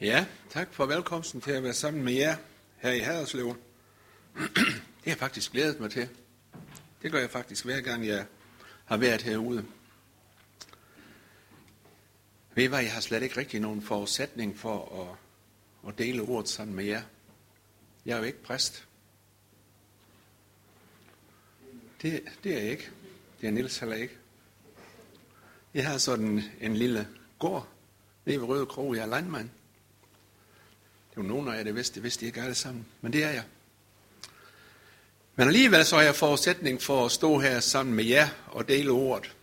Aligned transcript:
Ja, 0.00 0.26
tak 0.50 0.74
for 0.74 0.86
velkomsten 0.86 1.40
til 1.40 1.50
at 1.50 1.62
være 1.62 1.74
sammen 1.74 2.04
med 2.04 2.12
jer 2.12 2.36
her 2.76 2.90
i 2.90 2.98
Haderslev. 2.98 3.46
Det 4.34 4.56
har 5.04 5.10
jeg 5.10 5.16
faktisk 5.16 5.52
glædet 5.52 5.80
mig 5.80 5.90
til. 5.90 6.08
Det 7.02 7.12
gør 7.12 7.18
jeg 7.18 7.30
faktisk 7.30 7.64
hver 7.64 7.80
gang, 7.80 8.06
jeg 8.06 8.26
har 8.84 8.96
været 8.96 9.22
herude. 9.22 9.64
Ved 12.54 12.64
I 12.64 12.66
hvad, 12.66 12.82
jeg 12.82 12.92
har 12.92 13.00
slet 13.00 13.22
ikke 13.22 13.36
rigtig 13.36 13.60
nogen 13.60 13.82
forudsætning 13.82 14.58
for 14.58 15.02
at, 15.02 15.88
at 15.88 15.98
dele 15.98 16.22
ordet 16.22 16.48
sammen 16.48 16.76
med 16.76 16.84
jer. 16.84 17.02
Jeg 18.06 18.14
er 18.14 18.18
jo 18.18 18.24
ikke 18.24 18.42
præst. 18.42 18.86
Det, 22.02 22.22
det 22.44 22.54
er 22.54 22.62
jeg 22.62 22.70
ikke. 22.70 22.90
Det 23.40 23.46
er 23.46 23.50
Nils 23.50 23.78
heller 23.78 23.96
ikke. 23.96 24.16
Jeg 25.74 25.88
har 25.88 25.98
sådan 25.98 26.42
en 26.60 26.76
lille 26.76 27.08
gård 27.38 27.68
nede 28.24 28.40
ved 28.40 28.48
Røde 28.48 28.66
Krog. 28.66 28.96
Jeg 28.96 29.02
er 29.02 29.06
landmand. 29.06 29.50
Det 31.10 31.18
er 31.18 31.22
jo 31.22 31.28
nogen 31.28 31.48
af 31.48 31.56
jer, 31.56 31.64
der 31.64 31.72
vidste, 31.72 31.94
det 31.94 32.02
vidste 32.02 32.20
de 32.20 32.26
ikke 32.26 32.42
alle 32.42 32.54
sammen. 32.54 32.86
Men 33.00 33.12
det 33.12 33.24
er 33.24 33.30
jeg. 33.30 33.44
Men 35.36 35.48
alligevel 35.48 35.84
så 35.84 35.96
har 35.96 36.02
jeg 36.02 36.14
forudsætning 36.14 36.82
for 36.82 37.04
at 37.04 37.12
stå 37.12 37.38
her 37.38 37.60
sammen 37.60 37.94
med 37.94 38.04
jer 38.04 38.28
og 38.46 38.68
dele 38.68 38.90
ordet. 38.90 39.36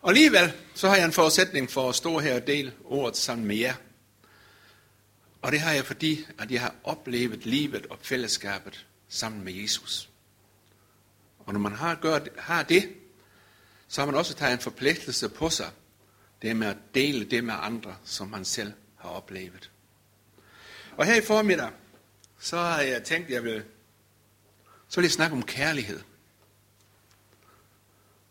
Og 0.00 0.08
alligevel 0.08 0.52
så 0.74 0.88
har 0.88 0.96
jeg 0.96 1.04
en 1.04 1.12
forudsætning 1.12 1.70
for 1.70 1.88
at 1.88 1.94
stå 1.94 2.18
her 2.18 2.34
og 2.34 2.46
dele 2.46 2.72
ordet 2.84 3.16
sammen 3.16 3.46
med 3.46 3.56
jer. 3.56 3.74
Og 5.42 5.52
det 5.52 5.60
har 5.60 5.72
jeg 5.72 5.84
fordi, 5.84 6.26
at 6.38 6.50
jeg 6.50 6.60
har 6.60 6.74
oplevet 6.84 7.46
livet 7.46 7.86
og 7.86 7.98
fællesskabet 8.02 8.86
sammen 9.08 9.44
med 9.44 9.52
Jesus. 9.52 10.10
Og 11.38 11.52
når 11.52 11.60
man 11.60 11.72
har, 11.72 11.94
gør, 11.94 12.20
har 12.38 12.62
det, 12.62 12.88
så 13.88 14.00
har 14.00 14.06
man 14.06 14.14
også 14.14 14.34
taget 14.34 14.52
en 14.52 14.58
forpligtelse 14.58 15.28
på 15.28 15.50
sig. 15.50 15.70
Det 16.42 16.56
med 16.56 16.66
at 16.66 16.76
dele 16.94 17.24
det 17.24 17.44
med 17.44 17.54
andre, 17.60 17.96
som 18.04 18.28
man 18.28 18.44
selv 18.44 18.72
har 18.96 19.08
oplevet. 19.08 19.70
Og 20.96 21.06
her 21.06 21.14
i 21.14 21.20
formiddag, 21.20 21.70
så 22.38 22.56
har 22.56 22.80
jeg 22.80 23.04
tænkt, 23.04 23.26
at 23.26 23.34
jeg 23.34 23.44
vil, 23.44 23.64
så 24.88 25.00
vil 25.00 25.04
jeg 25.04 25.12
snakke 25.12 25.36
om 25.36 25.42
kærlighed. 25.42 26.00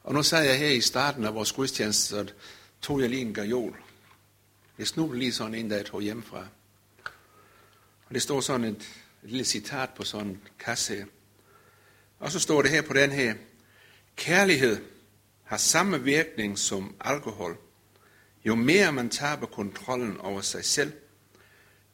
Og 0.04 0.14
nu 0.14 0.24
sad 0.24 0.44
jeg 0.44 0.60
her 0.60 0.70
i 0.70 0.82
starten 0.82 1.26
af 1.26 1.34
vores 1.34 1.52
gudstjeneste, 1.52 2.08
så 2.08 2.34
tog 2.82 3.02
jeg 3.02 3.10
lige 3.10 3.22
en 3.22 3.34
gajol. 3.34 3.84
Jeg 4.78 4.88
snublede 4.88 5.20
lige 5.20 5.34
sådan 5.34 5.56
en, 5.56 5.70
da 5.70 5.76
jeg 5.76 5.86
tog 5.86 6.02
hjemmefra. 6.02 6.48
Og 8.08 8.14
det 8.14 8.22
står 8.22 8.42
sådan 8.42 8.66
et, 8.66 8.82
et 9.24 9.30
lille 9.30 9.46
citat 9.46 9.90
på 9.90 10.04
sådan 10.04 10.28
en 10.28 10.42
kasse 10.60 10.96
her. 10.96 11.06
Og 12.20 12.32
så 12.32 12.40
står 12.40 12.62
det 12.62 12.72
her 12.72 12.82
på 12.82 12.94
den 12.94 13.12
her. 13.12 13.36
Kærlighed 14.16 14.82
har 15.44 15.58
samme 15.58 16.04
virkning 16.04 16.60
som 16.60 16.96
alkohol. 17.02 17.58
Jo 18.46 18.56
mere 18.56 18.92
man 18.92 19.10
taber 19.10 19.46
kontrollen 19.46 20.18
over 20.18 20.42
sig 20.42 20.66
selv, 20.66 20.94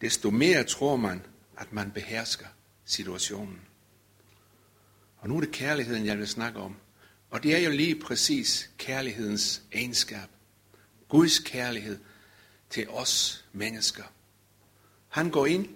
desto 0.01 0.31
mere 0.31 0.63
tror 0.63 0.95
man, 0.95 1.21
at 1.57 1.73
man 1.73 1.91
behersker 1.91 2.47
situationen. 2.85 3.61
Og 5.17 5.29
nu 5.29 5.37
er 5.37 5.41
det 5.41 5.51
kærligheden, 5.51 6.05
jeg 6.05 6.17
vil 6.17 6.27
snakke 6.27 6.59
om. 6.59 6.75
Og 7.29 7.43
det 7.43 7.55
er 7.55 7.59
jo 7.59 7.71
lige 7.71 7.99
præcis 7.99 8.69
kærlighedens 8.77 9.61
egenskab. 9.71 10.29
Guds 11.09 11.39
kærlighed 11.39 11.99
til 12.69 12.89
os 12.89 13.45
mennesker. 13.53 14.03
Han 15.09 15.29
går 15.29 15.45
ind, 15.45 15.67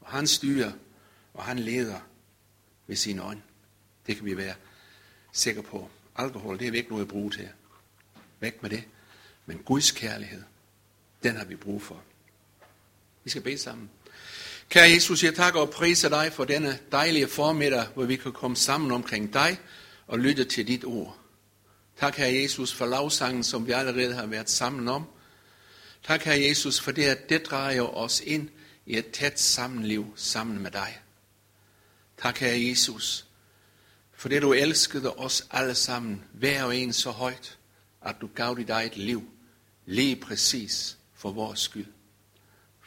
og 0.00 0.10
han 0.10 0.26
styrer, 0.26 0.72
og 1.34 1.44
han 1.44 1.58
leder 1.58 2.00
ved 2.86 2.96
sin 2.96 3.20
ånd. 3.20 3.40
Det 4.06 4.16
kan 4.16 4.24
vi 4.24 4.36
være 4.36 4.54
sikre 5.32 5.62
på. 5.62 5.90
Alkohol, 6.16 6.58
det 6.58 6.66
er 6.66 6.70
vi 6.70 6.78
ikke 6.78 6.90
noget 6.90 7.02
at 7.02 7.08
bruge 7.08 7.30
til. 7.30 7.48
Væk 8.40 8.62
med 8.62 8.70
det. 8.70 8.84
Men 9.46 9.58
Guds 9.58 9.90
kærlighed, 9.90 10.42
den 11.22 11.36
har 11.36 11.44
vi 11.44 11.56
brug 11.56 11.82
for. 11.82 12.02
Vi 13.28 13.30
skal 13.30 13.42
bede 13.42 13.58
sammen. 13.58 13.90
Kære 14.68 14.90
Jesus, 14.90 15.24
jeg 15.24 15.34
takker 15.34 15.60
og 15.60 15.70
priser 15.70 16.08
dig 16.08 16.32
for 16.32 16.44
denne 16.44 16.78
dejlige 16.92 17.28
formiddag, 17.28 17.86
hvor 17.94 18.04
vi 18.04 18.16
kan 18.16 18.32
komme 18.32 18.56
sammen 18.56 18.92
omkring 18.92 19.32
dig 19.32 19.60
og 20.06 20.18
lytte 20.18 20.44
til 20.44 20.66
dit 20.66 20.84
ord. 20.84 21.18
Tak, 22.00 22.16
Herre 22.16 22.34
Jesus, 22.34 22.72
for 22.74 22.86
lovsangen, 22.86 23.44
som 23.44 23.66
vi 23.66 23.72
allerede 23.72 24.14
har 24.14 24.26
været 24.26 24.50
sammen 24.50 24.88
om. 24.88 25.04
Tak, 26.06 26.22
Herre 26.22 26.40
Jesus, 26.40 26.80
for 26.80 26.92
det, 26.92 27.04
at 27.04 27.28
det 27.28 27.46
drejer 27.46 27.96
os 27.96 28.20
ind 28.20 28.48
i 28.86 28.98
et 28.98 29.10
tæt 29.10 29.40
sammenliv 29.40 30.06
sammen 30.16 30.62
med 30.62 30.70
dig. 30.70 30.98
Tak, 32.22 32.38
Herre 32.38 32.68
Jesus, 32.68 33.26
for 34.12 34.28
det 34.28 34.42
du 34.42 34.52
elskede 34.52 35.14
os 35.14 35.46
alle 35.50 35.74
sammen, 35.74 36.24
hver 36.32 36.64
og 36.64 36.76
en 36.76 36.92
så 36.92 37.10
højt, 37.10 37.58
at 38.02 38.16
du 38.20 38.28
gav 38.34 38.56
dit 38.58 38.70
eget 38.70 38.96
liv, 38.96 39.22
lige 39.86 40.16
præcis 40.16 40.96
for 41.14 41.32
vores 41.32 41.60
skyld 41.60 41.86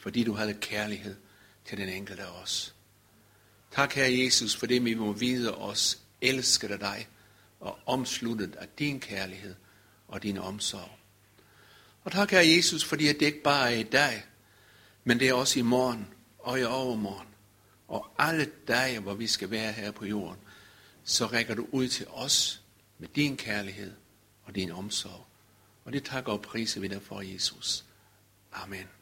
fordi 0.01 0.23
du 0.23 0.33
havde 0.33 0.53
kærlighed 0.53 1.15
til 1.65 1.77
den 1.77 1.89
enkelte 1.89 2.23
af 2.23 2.41
os. 2.41 2.75
Tak, 3.71 3.93
Herre 3.93 4.17
Jesus, 4.17 4.55
for 4.55 4.65
det, 4.65 4.85
vi 4.85 4.93
må 4.93 5.11
vide 5.11 5.55
os 5.57 5.99
elsker 6.21 6.77
dig 6.77 7.07
og 7.59 7.79
omsluttet 7.85 8.55
af 8.55 8.67
din 8.79 8.99
kærlighed 8.99 9.55
og 10.07 10.23
din 10.23 10.37
omsorg. 10.37 10.89
Og 12.03 12.11
tak, 12.11 12.31
Herre 12.31 12.47
Jesus, 12.47 12.85
fordi 12.85 13.07
det 13.07 13.21
ikke 13.21 13.43
bare 13.43 13.73
er 13.73 13.79
i 13.79 13.83
dag, 13.83 14.23
men 15.03 15.19
det 15.19 15.29
er 15.29 15.33
også 15.33 15.59
i 15.59 15.61
morgen 15.61 16.07
og 16.39 16.59
i 16.59 16.63
overmorgen. 16.63 17.27
Og 17.87 18.11
alle 18.17 18.51
dage, 18.67 18.99
hvor 18.99 19.13
vi 19.13 19.27
skal 19.27 19.51
være 19.51 19.71
her 19.71 19.91
på 19.91 20.05
jorden, 20.05 20.39
så 21.03 21.25
rækker 21.25 21.55
du 21.55 21.67
ud 21.71 21.87
til 21.87 22.07
os 22.07 22.61
med 22.99 23.07
din 23.07 23.37
kærlighed 23.37 23.93
og 24.43 24.55
din 24.55 24.71
omsorg. 24.71 25.25
Og 25.85 25.93
det 25.93 26.03
takker 26.03 26.31
og 26.31 26.41
priser 26.41 26.81
vi 26.81 26.87
dig 26.87 27.01
for, 27.01 27.21
Jesus. 27.21 27.85
Amen. 28.51 29.00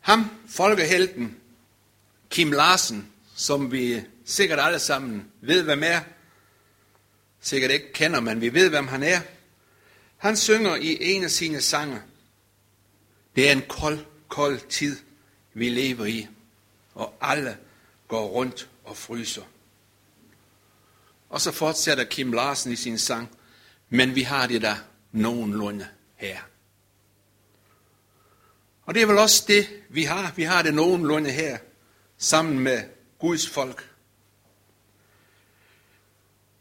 Ham, 0.00 0.24
folkehelten, 0.48 1.36
Kim 2.30 2.52
Larsen, 2.52 3.12
som 3.34 3.72
vi 3.72 4.02
sikkert 4.24 4.58
alle 4.60 4.78
sammen 4.78 5.30
ved, 5.40 5.62
hvem 5.62 5.82
er, 5.82 6.00
sikkert 7.40 7.70
ikke 7.70 7.92
kender, 7.92 8.20
men 8.20 8.40
vi 8.40 8.54
ved, 8.54 8.68
hvem 8.68 8.88
han 8.88 9.02
er, 9.02 9.20
han 10.16 10.36
synger 10.36 10.76
i 10.76 10.98
en 11.00 11.24
af 11.24 11.30
sine 11.30 11.60
sange, 11.60 12.02
det 13.36 13.48
er 13.48 13.52
en 13.52 13.62
kold, 13.68 13.98
kold 14.28 14.68
tid, 14.68 14.96
vi 15.54 15.68
lever 15.68 16.04
i, 16.04 16.28
og 16.94 17.14
alle 17.20 17.58
går 18.08 18.26
rundt 18.26 18.68
og 18.84 18.96
fryser. 18.96 19.42
Og 21.28 21.40
så 21.40 21.52
fortsætter 21.52 22.04
Kim 22.04 22.32
Larsen 22.32 22.72
i 22.72 22.76
sin 22.76 22.98
sang, 22.98 23.28
men 23.88 24.14
vi 24.14 24.22
har 24.22 24.46
det 24.46 24.62
der 24.62 24.76
nogenlunde 25.12 25.88
her. 26.16 26.40
Og 28.90 28.94
det 28.94 29.02
er 29.02 29.06
vel 29.06 29.18
også 29.18 29.44
det, 29.48 29.68
vi 29.88 30.04
har. 30.04 30.32
Vi 30.36 30.42
har 30.42 30.62
det 30.62 30.74
nogenlunde 30.74 31.30
her, 31.30 31.58
sammen 32.18 32.58
med 32.58 32.82
Guds 33.18 33.48
folk. 33.48 33.90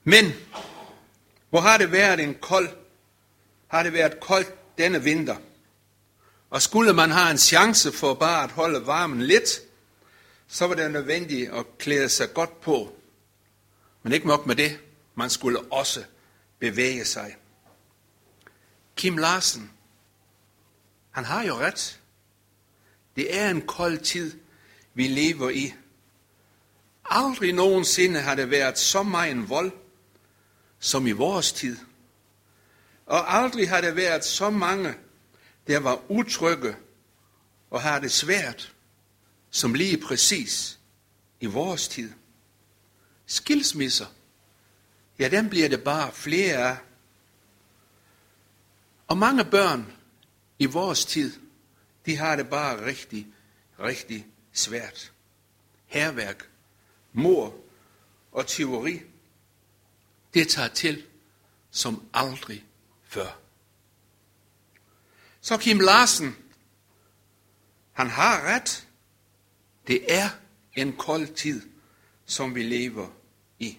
Men, 0.04 0.34
hvor 1.50 1.60
har 1.60 1.78
det 1.78 1.92
været 1.92 2.20
en 2.20 2.36
kold, 2.36 2.70
har 3.68 3.84
det 3.84 3.94
været 3.94 4.20
koldt 4.20 4.78
denne 4.78 5.04
vinter. 5.04 5.36
Og 6.50 6.62
skulle 6.62 6.94
man 6.94 7.12
have 7.12 7.32
en 7.32 7.38
chance 7.38 7.92
for 7.92 8.14
bare 8.14 8.44
at 8.44 8.52
holde 8.52 8.86
varmen 8.86 9.22
lidt, 9.22 9.60
så 10.48 10.68
var 10.68 10.76
det 10.76 10.92
nødvendigt 10.92 11.52
at 11.52 11.66
klæde 11.78 12.10
sig 12.10 12.34
godt 12.34 12.62
på. 12.62 12.96
Men 14.04 14.14
ikke 14.14 14.28
nok 14.28 14.46
med 14.46 14.56
det, 14.56 14.80
man 15.16 15.30
skulle 15.30 15.60
også 15.60 16.04
bevæge 16.60 17.06
sig. 17.06 17.36
Kim 18.96 19.18
Larsen, 19.18 19.72
han 21.12 21.26
har 21.26 21.44
jo 21.44 21.56
ret. 21.56 21.99
Det 23.16 23.38
er 23.38 23.50
en 23.50 23.62
kold 23.62 23.98
tid, 23.98 24.40
vi 24.94 25.08
lever 25.08 25.50
i. 25.50 25.74
Aldrig 27.06 27.54
nogensinde 27.54 28.20
har 28.20 28.36
der 28.36 28.46
været 28.46 28.80
så 28.80 29.04
meget 29.04 29.50
vold, 29.50 29.72
som 30.80 31.08
i 31.08 31.12
vores 31.12 31.52
tid. 31.52 31.78
Og 33.06 33.36
aldrig 33.38 33.70
har 33.70 33.82
der 33.82 33.92
været 33.92 34.26
så 34.26 34.50
mange, 34.50 34.94
der 35.68 35.80
var 35.80 36.12
utrygge 36.12 36.76
og 37.70 37.82
har 37.82 38.00
det 38.00 38.12
svært, 38.12 38.74
som 39.52 39.74
lige 39.74 39.98
præcis 39.98 40.80
i 41.40 41.46
vores 41.46 41.88
tid. 41.88 42.12
Skilsmisser, 43.26 44.06
ja, 45.20 45.30
den 45.30 45.50
bliver 45.50 45.70
det 45.70 45.84
bare 45.84 46.12
flere 46.12 46.58
af. 46.58 46.78
Og 49.08 49.18
mange 49.18 49.46
børn 49.46 49.94
i 50.60 50.66
vores 50.66 51.06
tid 51.06 51.34
de 52.06 52.18
har 52.18 52.36
det 52.36 52.50
bare 52.50 52.86
rigtig, 52.86 53.28
rigtig 53.80 54.28
svært. 54.54 55.12
Herværk, 55.86 56.50
mor 57.14 57.56
og 58.32 58.48
teori, 58.48 59.02
det 60.34 60.48
tager 60.48 60.68
til 60.68 61.06
som 61.72 62.04
aldrig 62.14 62.66
før. 63.04 63.40
Så 65.42 65.58
Kim 65.58 65.80
Larsen, 65.80 66.36
han 67.92 68.08
har 68.10 68.42
ret. 68.42 68.88
Det 69.88 70.14
er 70.14 70.30
en 70.76 70.94
kold 70.94 71.36
tid, 71.36 71.62
som 72.26 72.56
vi 72.56 72.64
lever 72.64 73.08
i. 73.60 73.78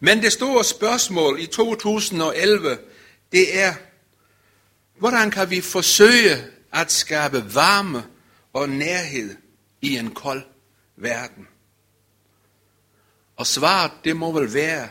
Men 0.00 0.22
det 0.22 0.32
store 0.32 0.64
spørgsmål 0.64 1.40
i 1.40 1.46
2011, 1.46 2.78
det 3.32 3.60
er, 3.60 3.74
Hvordan 4.98 5.30
kan 5.30 5.50
vi 5.50 5.60
forsøge 5.60 6.44
at 6.72 6.92
skabe 6.92 7.54
varme 7.54 8.06
og 8.52 8.68
nærhed 8.68 9.36
i 9.80 9.96
en 9.96 10.14
kold 10.14 10.42
verden? 10.96 11.48
Og 13.36 13.46
svaret, 13.46 13.92
det 14.04 14.16
må 14.16 14.32
vel 14.32 14.54
være, 14.54 14.88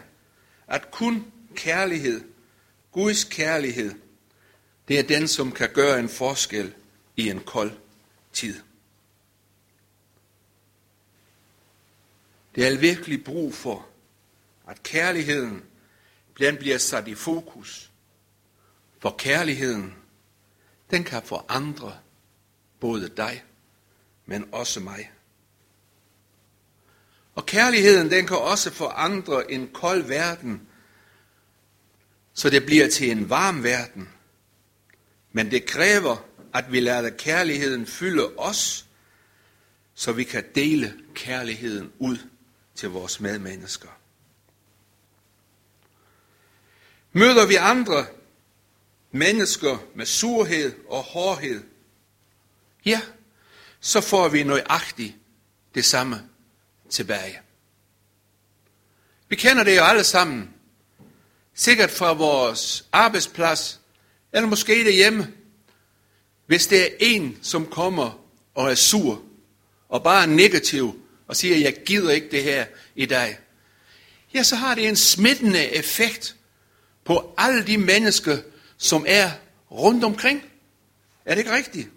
at 0.67 0.91
kun 0.91 1.31
kærlighed, 1.55 2.23
Guds 2.91 3.23
kærlighed, 3.23 3.93
det 4.87 4.99
er 4.99 5.03
den, 5.03 5.27
som 5.27 5.51
kan 5.51 5.69
gøre 5.73 5.99
en 5.99 6.09
forskel 6.09 6.73
i 7.15 7.29
en 7.29 7.39
kold 7.39 7.71
tid. 8.33 8.59
Det 12.55 12.67
er 12.67 12.77
virkelig 12.77 13.23
brug 13.23 13.53
for, 13.53 13.87
at 14.67 14.83
kærligheden 14.83 15.63
den 16.39 16.57
bliver 16.57 16.77
sat 16.77 17.07
i 17.07 17.15
fokus 17.15 17.91
hvor 19.07 19.17
kærligheden, 19.17 19.95
den 20.91 21.03
kan 21.03 21.21
forandre 21.23 21.99
både 22.79 23.09
dig, 23.09 23.43
men 24.25 24.49
også 24.51 24.79
mig. 24.79 25.11
Og 27.35 27.45
kærligheden, 27.45 28.11
den 28.11 28.27
kan 28.27 28.37
også 28.37 28.71
forandre 28.71 29.51
en 29.51 29.69
kold 29.73 30.03
verden, 30.03 30.67
så 32.33 32.49
det 32.49 32.65
bliver 32.65 32.89
til 32.89 33.11
en 33.11 33.29
varm 33.29 33.63
verden. 33.63 34.09
Men 35.31 35.51
det 35.51 35.65
kræver, 35.65 36.25
at 36.53 36.71
vi 36.71 36.79
lader 36.79 37.09
kærligheden 37.09 37.85
fylde 37.85 38.29
os, 38.37 38.85
så 39.93 40.11
vi 40.11 40.23
kan 40.23 40.43
dele 40.55 40.93
kærligheden 41.13 41.91
ud 41.99 42.17
til 42.75 42.89
vores 42.89 43.19
medmennesker. 43.19 43.89
Møder 47.11 47.45
vi 47.45 47.55
andre 47.55 48.05
mennesker 49.11 49.77
med 49.95 50.05
surhed 50.05 50.73
og 50.89 51.03
hårdhed, 51.03 51.63
ja, 52.85 53.01
så 53.79 54.01
får 54.01 54.29
vi 54.29 54.43
nøjagtigt 54.43 55.15
det 55.75 55.85
samme 55.85 56.23
tilbage. 56.89 57.39
Vi 59.29 59.35
kender 59.35 59.63
det 59.63 59.77
jo 59.77 59.81
alle 59.81 60.03
sammen. 60.03 60.49
Sikkert 61.53 61.91
fra 61.91 62.13
vores 62.13 62.85
arbejdsplads, 62.91 63.79
eller 64.33 64.49
måske 64.49 64.85
derhjemme. 64.85 65.33
Hvis 66.45 66.67
det 66.67 66.83
er 66.83 66.89
en, 66.99 67.39
som 67.41 67.65
kommer 67.65 68.23
og 68.55 68.71
er 68.71 68.75
sur, 68.75 69.23
og 69.89 70.03
bare 70.03 70.21
er 70.23 70.27
negativ, 70.27 71.01
og 71.27 71.35
siger, 71.35 71.57
jeg 71.57 71.83
gider 71.85 72.11
ikke 72.11 72.31
det 72.31 72.43
her 72.43 72.65
i 72.95 73.05
dag, 73.05 73.39
ja, 74.33 74.43
så 74.43 74.55
har 74.55 74.75
det 74.75 74.87
en 74.87 74.95
smittende 74.95 75.75
effekt 75.75 76.35
på 77.05 77.33
alle 77.37 77.67
de 77.67 77.77
mennesker, 77.77 78.37
som 78.77 79.05
er 79.07 79.31
rundt 79.71 80.03
omkring. 80.03 80.43
Er 81.25 81.35
det 81.35 81.39
ikke 81.39 81.55
rigtigt? 81.55 81.89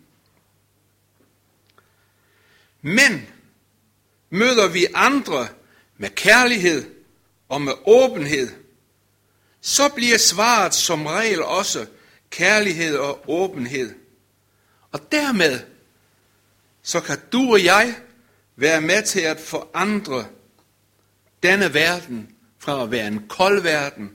Men 2.82 3.28
møder 4.30 4.68
vi 4.68 4.86
andre 4.94 5.48
med 5.96 6.10
kærlighed 6.10 6.94
og 7.48 7.62
med 7.62 7.72
åbenhed, 7.86 8.50
så 9.60 9.88
bliver 9.88 10.18
svaret 10.18 10.74
som 10.74 11.06
regel 11.06 11.42
også 11.42 11.86
kærlighed 12.30 12.96
og 12.96 13.24
åbenhed. 13.28 13.94
Og 14.92 15.12
dermed, 15.12 15.60
så 16.82 17.00
kan 17.00 17.18
du 17.32 17.52
og 17.52 17.64
jeg 17.64 17.96
være 18.56 18.80
med 18.80 19.02
til 19.02 19.20
at 19.20 19.40
forandre 19.40 20.26
denne 21.42 21.74
verden 21.74 22.36
fra 22.58 22.82
at 22.82 22.90
være 22.90 23.06
en 23.06 23.28
kold 23.28 23.62
verden 23.62 24.10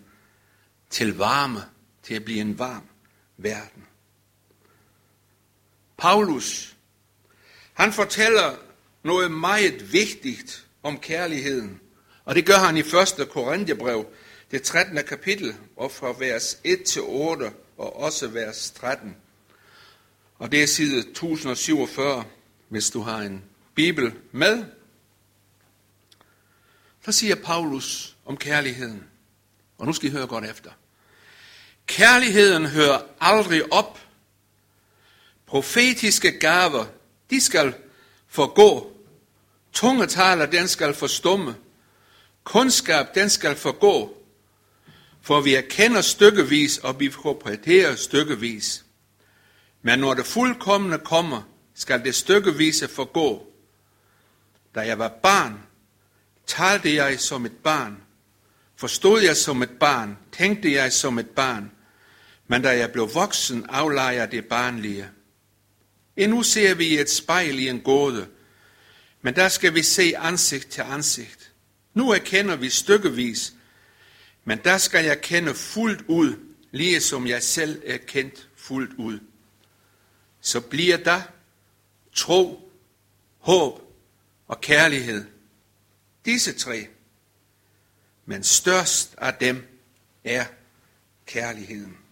til 0.89 1.17
varme, 1.17 1.63
til 2.05 2.13
at 2.13 2.25
blive 2.25 2.41
en 2.41 2.59
varm 2.59 2.83
verden. 3.37 3.85
Paulus, 5.97 6.75
han 7.73 7.93
fortæller 7.93 8.55
noget 9.03 9.31
meget 9.31 9.93
vigtigt 9.93 10.67
om 10.83 10.99
kærligheden. 10.99 11.79
Og 12.25 12.35
det 12.35 12.45
gør 12.45 12.57
han 12.57 12.77
i 12.77 12.79
1. 12.79 13.29
Korintherbrev, 13.29 14.05
det 14.51 14.63
13. 14.63 14.97
kapitel, 15.07 15.55
og 15.75 15.91
fra 15.91 16.13
vers 16.19 16.59
1 16.63 16.83
til 16.83 17.01
8, 17.01 17.51
og 17.77 17.99
også 17.99 18.27
vers 18.27 18.71
13. 18.71 19.15
Og 20.37 20.51
det 20.51 20.63
er 20.63 20.67
side 20.67 20.99
1047, 20.99 22.23
hvis 22.69 22.89
du 22.89 23.01
har 23.01 23.17
en 23.19 23.43
bibel 23.75 24.13
med. 24.31 24.65
Der 27.05 27.11
siger 27.11 27.35
Paulus 27.35 28.17
om 28.25 28.37
kærligheden. 28.37 29.03
Og 29.77 29.85
nu 29.85 29.93
skal 29.93 30.09
I 30.09 30.11
høre 30.11 30.27
godt 30.27 30.45
efter. 30.45 30.71
Kærligheden 31.87 32.65
hører 32.65 33.01
aldrig 33.19 33.73
op. 33.73 33.99
Profetiske 35.45 36.39
gaver, 36.39 36.85
de 37.29 37.41
skal 37.41 37.73
forgå. 38.27 38.91
Tungetaler, 39.73 40.45
den 40.45 40.67
skal 40.67 40.93
forstumme. 40.93 41.55
Kundskab, 42.43 43.05
den 43.15 43.29
skal 43.29 43.55
forgå. 43.55 44.17
For 45.21 45.41
vi 45.41 45.55
erkender 45.55 46.01
stykkevis, 46.01 46.77
og 46.77 46.99
vi 46.99 47.09
proprietterer 47.09 47.95
stykkevis. 47.95 48.85
Men 49.81 49.99
når 49.99 50.13
det 50.13 50.25
fuldkommende 50.25 50.97
kommer, 50.97 51.41
skal 51.75 52.03
det 52.03 52.15
stykkevise 52.15 52.87
forgå. 52.87 53.47
Da 54.75 54.79
jeg 54.79 54.99
var 54.99 55.09
barn, 55.23 55.59
talte 56.47 56.95
jeg 56.95 57.19
som 57.19 57.45
et 57.45 57.57
barn. 57.63 57.97
Forstod 58.75 59.21
jeg 59.21 59.37
som 59.37 59.61
et 59.61 59.79
barn, 59.79 60.17
tænkte 60.31 60.73
jeg 60.73 60.93
som 60.93 61.19
et 61.19 61.29
barn. 61.29 61.71
Men 62.47 62.61
da 62.61 62.77
jeg 62.77 62.91
blev 62.91 63.13
voksen, 63.13 63.65
aflejer 63.69 64.11
jeg 64.11 64.31
det 64.31 64.45
barnlige. 64.45 65.09
Endnu 66.17 66.43
ser 66.43 66.75
vi 66.75 66.99
et 66.99 67.09
spejl 67.09 67.59
i 67.59 67.69
en 67.69 67.81
gåde, 67.81 68.27
men 69.21 69.35
der 69.35 69.49
skal 69.49 69.73
vi 69.73 69.83
se 69.83 70.13
ansigt 70.17 70.69
til 70.69 70.81
ansigt. 70.81 71.51
Nu 71.93 72.11
erkender 72.11 72.55
vi 72.55 72.69
stykkevis, 72.69 73.53
men 74.43 74.59
der 74.63 74.77
skal 74.77 75.05
jeg 75.05 75.21
kende 75.21 75.53
fuldt 75.53 76.01
ud, 76.07 76.35
lige 76.71 77.01
som 77.01 77.27
jeg 77.27 77.43
selv 77.43 77.81
er 77.85 77.97
kendt 77.97 78.49
fuldt 78.55 78.93
ud. 78.93 79.19
Så 80.41 80.61
bliver 80.61 80.97
der 80.97 81.21
tro, 82.13 82.71
håb 83.39 83.81
og 84.47 84.61
kærlighed. 84.61 85.25
Disse 86.25 86.53
tre. 86.53 86.87
Men 88.25 88.43
størst 88.43 89.15
af 89.17 89.33
dem 89.33 89.67
er 90.23 90.45
kærligheden. 91.25 92.04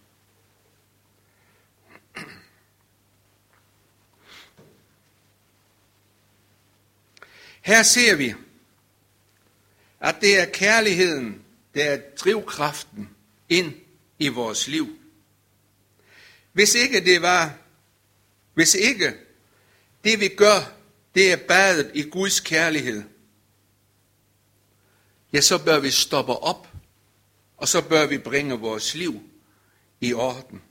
Her 7.64 7.82
ser 7.82 8.14
vi, 8.14 8.34
at 10.00 10.16
det 10.20 10.38
er 10.38 10.44
kærligheden, 10.44 11.44
der 11.74 11.84
er 11.84 12.00
drivkraften 12.16 13.10
ind 13.48 13.74
i 14.18 14.28
vores 14.28 14.68
liv. 14.68 14.98
Hvis 16.52 16.74
ikke 16.74 17.04
det 17.04 17.22
var, 17.22 17.58
hvis 18.54 18.74
ikke 18.74 19.14
det 20.04 20.20
vi 20.20 20.28
gør, 20.28 20.72
det 21.14 21.32
er 21.32 21.36
badet 21.36 21.90
i 21.94 22.02
Guds 22.02 22.40
kærlighed, 22.40 23.02
ja, 25.32 25.40
så 25.40 25.64
bør 25.64 25.78
vi 25.78 25.90
stoppe 25.90 26.32
op, 26.32 26.68
og 27.56 27.68
så 27.68 27.88
bør 27.88 28.06
vi 28.06 28.18
bringe 28.18 28.54
vores 28.54 28.94
liv 28.94 29.22
i 30.00 30.12
orden. 30.12 30.62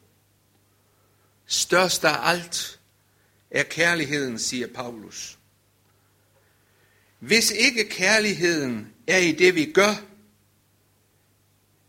Størst 1.46 2.06
af 2.06 2.30
alt 2.30 2.80
er 3.52 3.64
kærligheden, 3.64 4.40
siger 4.40 4.68
Paulus. 4.68 5.38
Hvis 7.24 7.51
ikke 7.51 7.89
kærligheden 7.89 8.94
er 9.08 9.18
i 9.18 9.32
det, 9.32 9.56
vi 9.56 9.72
gør, 9.72 9.94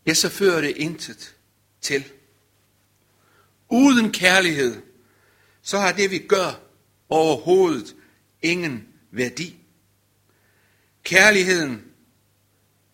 ja, 0.05 0.13
så 0.13 0.29
fører 0.29 0.61
det 0.61 0.77
intet 0.77 1.35
til. 1.81 2.11
Uden 3.69 4.11
kærlighed, 4.11 4.81
så 5.61 5.77
har 5.77 5.91
det, 5.91 6.11
vi 6.11 6.19
gør, 6.19 6.61
overhovedet 7.09 7.95
ingen 8.41 8.87
værdi. 9.11 9.59
Kærligheden, 11.03 11.83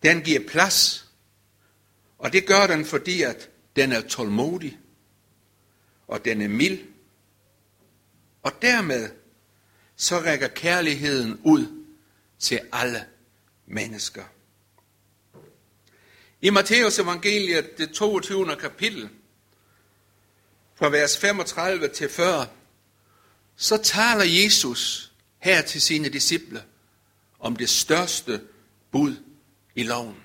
den 0.02 0.20
giver 0.20 0.48
plads, 0.48 1.10
og 2.18 2.32
det 2.32 2.46
gør 2.46 2.66
den, 2.66 2.84
fordi 2.84 3.22
at 3.22 3.50
den 3.76 3.92
er 3.92 4.00
tålmodig, 4.00 4.78
og 6.06 6.24
den 6.24 6.40
er 6.40 6.48
mild, 6.48 6.78
og 8.42 8.52
dermed 8.62 9.10
så 9.96 10.18
rækker 10.18 10.48
kærligheden 10.48 11.40
ud 11.44 11.81
til 12.42 12.60
alle 12.72 13.06
mennesker. 13.66 14.24
I 16.40 16.50
Matteus 16.50 16.98
evangeliet, 16.98 17.78
det 17.78 17.92
22. 17.92 18.56
kapitel, 18.56 19.08
fra 20.74 20.88
vers 20.88 21.18
35 21.18 21.88
til 21.88 22.08
40, 22.08 22.48
så 23.56 23.76
taler 23.76 24.24
Jesus 24.24 25.12
her 25.38 25.62
til 25.62 25.80
sine 25.80 26.08
disciple 26.08 26.64
om 27.38 27.56
det 27.56 27.68
største 27.68 28.40
bud 28.90 29.16
i 29.74 29.82
loven. 29.82 30.16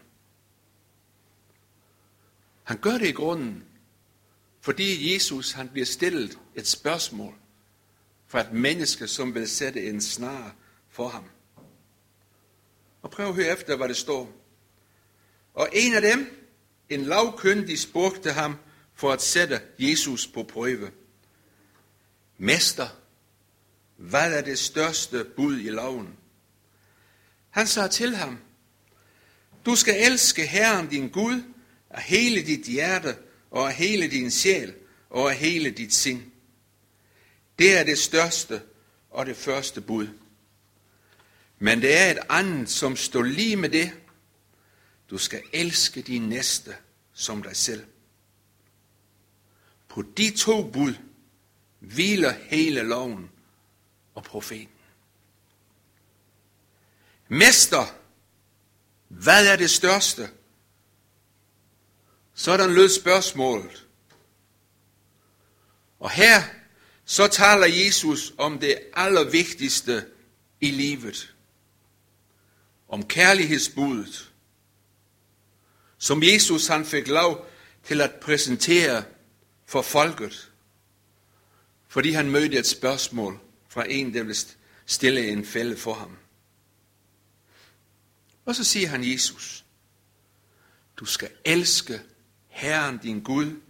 Han 2.63 2.77
gør 2.77 2.97
det 2.97 3.07
i 3.07 3.11
grunden, 3.11 3.67
Fordi 4.67 5.13
Jesus 5.13 5.51
han 5.51 5.69
bliver 5.69 5.85
stillet 5.85 6.39
et 6.55 6.67
spørgsmål 6.67 7.33
fra 8.27 8.41
et 8.41 8.53
menneske, 8.53 9.07
som 9.07 9.35
vil 9.35 9.49
sætte 9.49 9.89
en 9.89 10.01
snar 10.01 10.55
for 10.89 11.07
ham. 11.07 11.23
Og 13.01 13.11
prøv 13.11 13.27
at 13.27 13.35
høre 13.35 13.53
efter, 13.53 13.75
hvad 13.75 13.87
det 13.87 13.97
står. 13.97 14.31
Og 15.53 15.69
en 15.73 15.93
af 15.93 16.01
dem, 16.01 16.49
en 16.89 17.03
lavkyndig, 17.03 17.79
spurgte 17.79 18.31
ham 18.31 18.55
for 18.95 19.11
at 19.11 19.21
sætte 19.21 19.61
Jesus 19.79 20.27
på 20.27 20.43
prøve. 20.43 20.91
Mester, 22.37 22.87
hvad 23.97 24.33
er 24.33 24.41
det 24.41 24.59
største 24.59 25.23
bud 25.35 25.59
i 25.59 25.69
loven? 25.69 26.17
Han 27.49 27.67
sagde 27.67 27.89
til 27.89 28.15
ham, 28.15 28.39
du 29.65 29.75
skal 29.75 30.11
elske 30.11 30.45
Herren 30.45 30.87
din 30.87 31.09
Gud 31.09 31.43
af 31.89 32.01
hele 32.01 32.45
dit 32.45 32.65
hjerte 32.65 33.17
og 33.51 33.67
af 33.67 33.75
hele 33.75 34.07
din 34.07 34.31
sjæl 34.31 34.73
og 35.09 35.29
af 35.29 35.35
hele 35.35 35.71
dit 35.71 35.93
sind. 35.93 36.21
Det 37.59 37.77
er 37.77 37.83
det 37.83 37.97
største 37.97 38.61
og 39.09 39.25
det 39.25 39.37
første 39.37 39.81
bud. 39.81 40.07
Men 41.59 41.81
det 41.81 41.97
er 41.97 42.11
et 42.11 42.19
andet, 42.29 42.69
som 42.69 42.95
står 42.95 43.23
lige 43.23 43.55
med 43.55 43.69
det. 43.69 43.91
Du 45.09 45.17
skal 45.17 45.41
elske 45.53 46.01
din 46.01 46.29
næste 46.29 46.75
som 47.13 47.43
dig 47.43 47.55
selv. 47.55 47.85
På 49.87 50.01
de 50.01 50.31
to 50.37 50.71
bud 50.71 50.93
hviler 51.79 52.31
hele 52.31 52.83
loven 52.83 53.31
og 54.15 54.23
profeten. 54.23 54.73
Mester, 57.27 57.95
hvad 59.07 59.47
er 59.47 59.55
det 59.55 59.69
største? 59.69 60.29
Sådan 62.33 62.73
lød 62.73 62.89
spørgsmålet. 62.89 63.87
Og 65.99 66.11
her 66.11 66.43
så 67.05 67.27
taler 67.27 67.65
Jesus 67.65 68.33
om 68.37 68.59
det 68.59 68.79
allervigtigste 68.93 70.05
i 70.61 70.71
livet. 70.71 71.36
Om 72.87 73.07
kærlighedsbuddet, 73.07 74.31
som 75.97 76.23
Jesus 76.23 76.67
han 76.67 76.85
fik 76.85 77.07
lov 77.07 77.49
til 77.83 78.01
at 78.01 78.15
præsentere 78.15 79.03
for 79.65 79.81
folket, 79.81 80.51
fordi 81.87 82.11
han 82.11 82.29
mødte 82.29 82.57
et 82.57 82.67
spørgsmål 82.67 83.39
fra 83.69 83.85
en, 83.89 84.13
der 84.13 84.23
ville 84.23 84.35
stille 84.85 85.27
en 85.27 85.45
fælde 85.45 85.77
for 85.77 85.93
ham. 85.93 86.17
Og 88.45 88.55
så 88.55 88.63
siger 88.63 88.87
han 88.87 89.03
Jesus, 89.03 89.65
du 90.97 91.05
skal 91.05 91.29
elske 91.45 92.01
Herren 92.47 92.97
din 92.97 93.23
Gud 93.23 93.61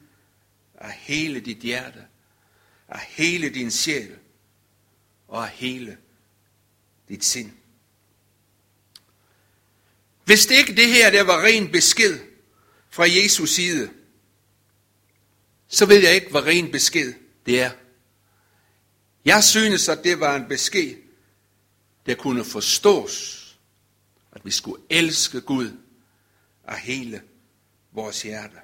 af 0.76 0.92
hele 0.92 1.40
dit 1.40 1.58
hjerte, 1.58 2.06
af 2.88 3.00
hele 3.00 3.50
din 3.50 3.72
sjæl 3.72 4.16
og 5.28 5.44
af 5.44 5.50
hele 5.50 5.98
dit 7.10 7.26
sind. 7.26 7.52
Hvis 10.28 10.46
det 10.46 10.56
ikke 10.58 10.76
det 10.76 10.88
her, 10.88 11.10
der 11.10 11.24
var 11.24 11.44
ren 11.44 11.72
besked 11.72 12.20
fra 12.90 13.06
Jesus 13.10 13.50
side, 13.50 13.90
så 15.68 15.86
ved 15.86 15.98
jeg 16.04 16.16
ikke, 16.16 16.32
hvad 16.32 16.42
ren 16.42 16.72
besked 16.72 17.14
det 17.46 17.62
er. 17.62 17.72
Jeg 19.26 19.44
synes, 19.44 19.90
at 19.90 20.04
det 20.04 20.20
var 20.20 20.36
en 20.36 20.48
besked, 20.48 20.96
der 22.06 22.16
kunne 22.16 22.46
forstås, 22.46 23.44
at 24.32 24.46
vi 24.46 24.52
skulle 24.52 24.82
elske 24.90 25.42
Gud 25.42 25.72
af 26.64 26.80
hele 26.80 27.22
vores 27.92 28.22
hjerte. 28.22 28.58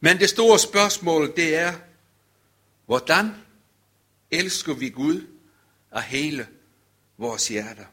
Men 0.00 0.18
det 0.18 0.30
store 0.30 0.58
spørgsmål, 0.58 1.36
det 1.36 1.54
er, 1.54 1.74
hvordan 2.86 3.34
elsker 4.30 4.74
vi 4.74 4.88
Gud 4.88 5.26
af 5.90 6.02
hele 6.02 6.48
vores 7.18 7.48
hjerter? 7.48 7.86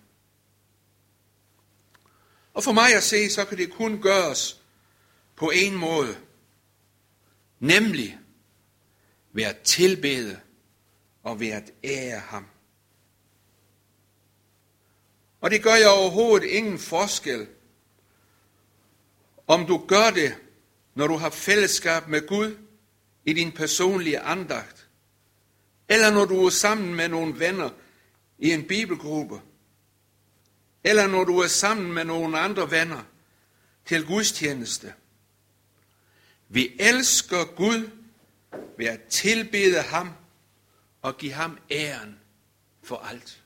Og 2.58 2.64
for 2.64 2.72
mig 2.72 2.96
at 2.96 3.04
se, 3.04 3.30
så 3.30 3.46
kan 3.46 3.58
det 3.58 3.74
kun 3.74 4.02
gøres 4.02 4.62
på 5.36 5.52
en 5.56 5.76
måde, 5.76 6.18
nemlig 7.60 8.20
ved 9.34 9.44
at 9.44 9.58
tilbede 9.58 10.40
og 11.24 11.40
ved 11.40 11.48
at 11.48 11.72
ære 11.84 12.20
ham. 12.20 12.46
Og 15.42 15.52
det 15.52 15.64
gør 15.64 15.76
jeg 15.76 15.90
overhovedet 15.90 16.48
ingen 16.48 16.80
forskel, 16.80 17.48
om 19.48 19.66
du 19.66 19.86
gør 19.88 20.10
det, 20.10 20.36
når 20.96 21.08
du 21.08 21.16
har 21.16 21.30
fællesskab 21.30 22.08
med 22.08 22.28
Gud 22.28 22.58
i 23.26 23.34
din 23.34 23.52
personlige 23.52 24.20
andagt, 24.20 24.90
eller 25.90 26.12
når 26.12 26.26
du 26.26 26.46
er 26.46 26.50
sammen 26.50 26.96
med 26.96 27.08
nogle 27.08 27.40
venner 27.40 27.70
i 28.38 28.52
en 28.52 28.68
bibelgruppe, 28.68 29.42
eller 30.90 31.08
når 31.08 31.24
du 31.24 31.40
er 31.40 31.48
sammen 31.48 31.94
med 31.94 32.04
nogle 32.04 32.40
andre 32.40 32.72
venner 32.72 33.04
til 33.86 34.06
gudstjeneste. 34.06 34.94
Vi 36.50 36.76
elsker 36.80 37.46
Gud 37.56 37.90
ved 38.78 38.86
at 38.86 39.04
tilbede 39.04 39.82
ham 39.82 40.12
og 41.02 41.18
give 41.18 41.32
ham 41.32 41.60
æren 41.72 42.20
for 42.84 42.96
alt. 42.96 43.44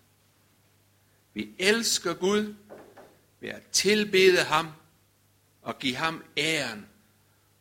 Vi 1.33 1.49
elsker 1.59 2.13
Gud 2.13 2.55
ved 3.39 3.49
at 3.49 3.63
tilbede 3.71 4.43
ham 4.43 4.67
og 5.61 5.79
give 5.79 5.95
ham 5.95 6.23
æren 6.37 6.87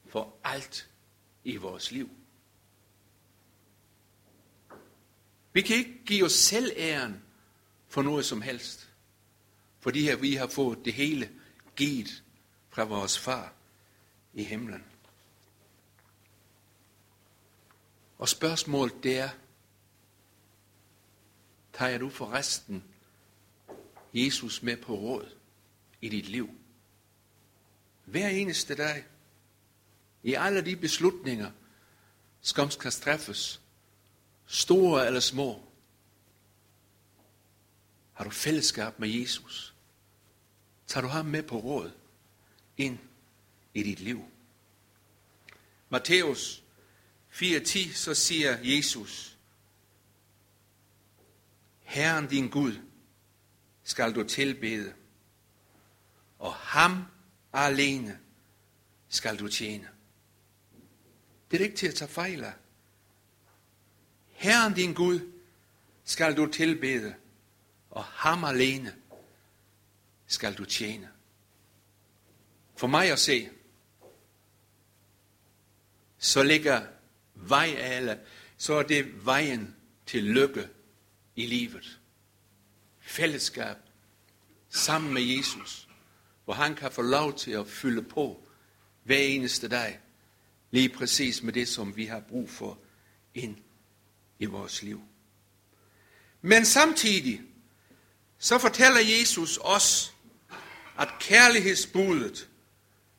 for 0.09 0.37
alt 0.45 0.89
i 1.45 1.57
vores 1.57 1.91
liv. 1.91 2.11
Vi 5.53 5.61
kan 5.61 5.77
ikke 5.77 6.05
give 6.07 6.25
os 6.25 6.33
selv 6.33 6.73
æren 6.77 7.23
for 7.89 8.03
noget 8.03 8.25
som 8.25 8.43
helst, 8.43 8.90
fordi 9.81 10.03
her 10.03 10.17
vi 10.17 10.35
har 10.35 10.47
fået 10.47 10.85
det 10.85 10.93
hele 10.93 11.31
givet 11.77 12.23
fra 12.69 12.85
vores 12.85 13.19
far 13.19 13.53
i 14.35 14.45
himlen. 14.45 14.85
Og 18.19 18.29
spørgsmålet 18.29 19.03
det 19.03 19.19
er, 19.19 19.31
tager 21.73 21.99
du 21.99 22.11
for 22.11 22.33
resten 22.33 22.85
Jesus 24.15 24.63
med 24.63 24.77
på 24.77 24.95
råd 24.95 25.35
i 26.01 26.09
dit 26.09 26.29
liv? 26.29 26.51
Hver 28.05 28.29
eneste 28.29 28.75
dag, 28.75 29.05
i 30.23 30.35
alle 30.35 30.65
de 30.65 30.77
beslutninger, 30.77 31.51
som 32.41 32.71
skal 32.71 32.91
træffes, 32.91 33.61
store 34.47 35.07
eller 35.07 35.21
små, 35.21 35.63
har 38.13 38.25
du 38.25 38.31
fællesskab 38.31 38.99
med 38.99 39.09
Jesus? 39.09 39.70
Tager 40.91 41.03
du 41.03 41.09
ham 41.09 41.27
med 41.27 41.43
på 41.43 41.59
råd 41.59 41.93
ind 42.77 42.99
i 43.75 43.83
dit 43.83 44.01
liv? 44.01 44.25
Matthæus 45.89 46.63
4.10, 47.33 47.95
så 47.95 48.15
siger 48.15 48.59
Jesus, 48.63 49.39
Herren 51.83 52.27
din 52.27 52.49
Gud 52.49 52.73
skal 53.83 54.15
du 54.15 54.25
tilbede, 54.25 54.95
og 56.39 56.55
ham 56.55 57.05
alene 57.53 58.19
skal 59.09 59.39
du 59.39 59.49
tjene. 59.49 59.89
Det 61.51 61.61
er 61.61 61.65
ikke 61.65 61.77
til 61.77 61.89
at 61.89 61.95
tage 61.95 62.11
fejl 62.11 62.45
af. 62.45 62.55
Herren 64.27 64.75
din 64.75 64.95
Gud 64.95 65.33
skal 66.05 66.37
du 66.37 66.47
tilbede, 66.53 67.15
og 67.91 68.05
ham 68.05 68.45
alene 68.45 69.00
skal 70.31 70.55
du 70.55 70.65
tjene. 70.65 71.09
For 72.77 72.87
mig 72.87 73.13
at 73.13 73.19
se, 73.19 73.49
så 76.19 76.43
ligger 76.43 76.87
vej 77.35 77.75
alle, 77.79 78.21
så 78.57 78.75
er 78.75 78.83
det 78.83 79.27
vejen 79.27 79.77
til 80.07 80.25
lykke 80.25 80.69
i 81.37 81.47
livet. 81.47 82.01
Fællesskab 83.01 83.77
sammen 84.69 85.15
med 85.15 85.23
Jesus, 85.23 85.89
hvor 86.45 86.55
han 86.55 86.75
kan 86.75 86.93
få 86.93 87.03
lov 87.03 87.37
til 87.37 87.51
at 87.51 87.67
fylde 87.67 88.03
på 88.03 88.47
hver 89.05 89.19
eneste 89.19 89.69
dag, 89.69 90.01
lige 90.71 90.89
præcis 90.89 91.43
med 91.43 91.53
det, 91.53 91.69
som 91.69 91.97
vi 91.97 92.05
har 92.05 92.21
brug 92.21 92.51
for 92.51 92.79
ind 93.35 93.57
i 94.39 94.45
vores 94.45 94.83
liv. 94.83 95.03
Men 96.41 96.65
samtidig, 96.65 97.43
så 98.39 98.59
fortæller 98.59 99.01
Jesus 99.19 99.59
os, 99.63 100.15
at 101.01 101.09
kærlighedsbudet, 101.21 102.49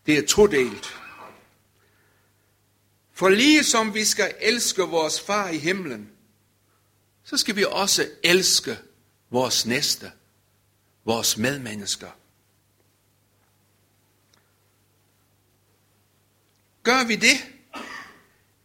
det 0.05 0.17
er 0.17 0.27
todelt. 0.27 0.95
For 3.13 3.29
lige 3.29 3.63
som 3.63 3.93
vi 3.93 4.05
skal 4.05 4.33
elske 4.39 4.81
vores 4.81 5.21
far 5.21 5.49
i 5.49 5.57
himlen, 5.57 6.11
så 7.23 7.37
skal 7.37 7.55
vi 7.55 7.63
også 7.63 8.09
elske 8.23 8.77
vores 9.29 9.65
næste, 9.65 10.11
vores 11.05 11.37
medmennesker. 11.37 12.11
Gør 16.83 17.07
vi 17.07 17.15
det, 17.15 17.53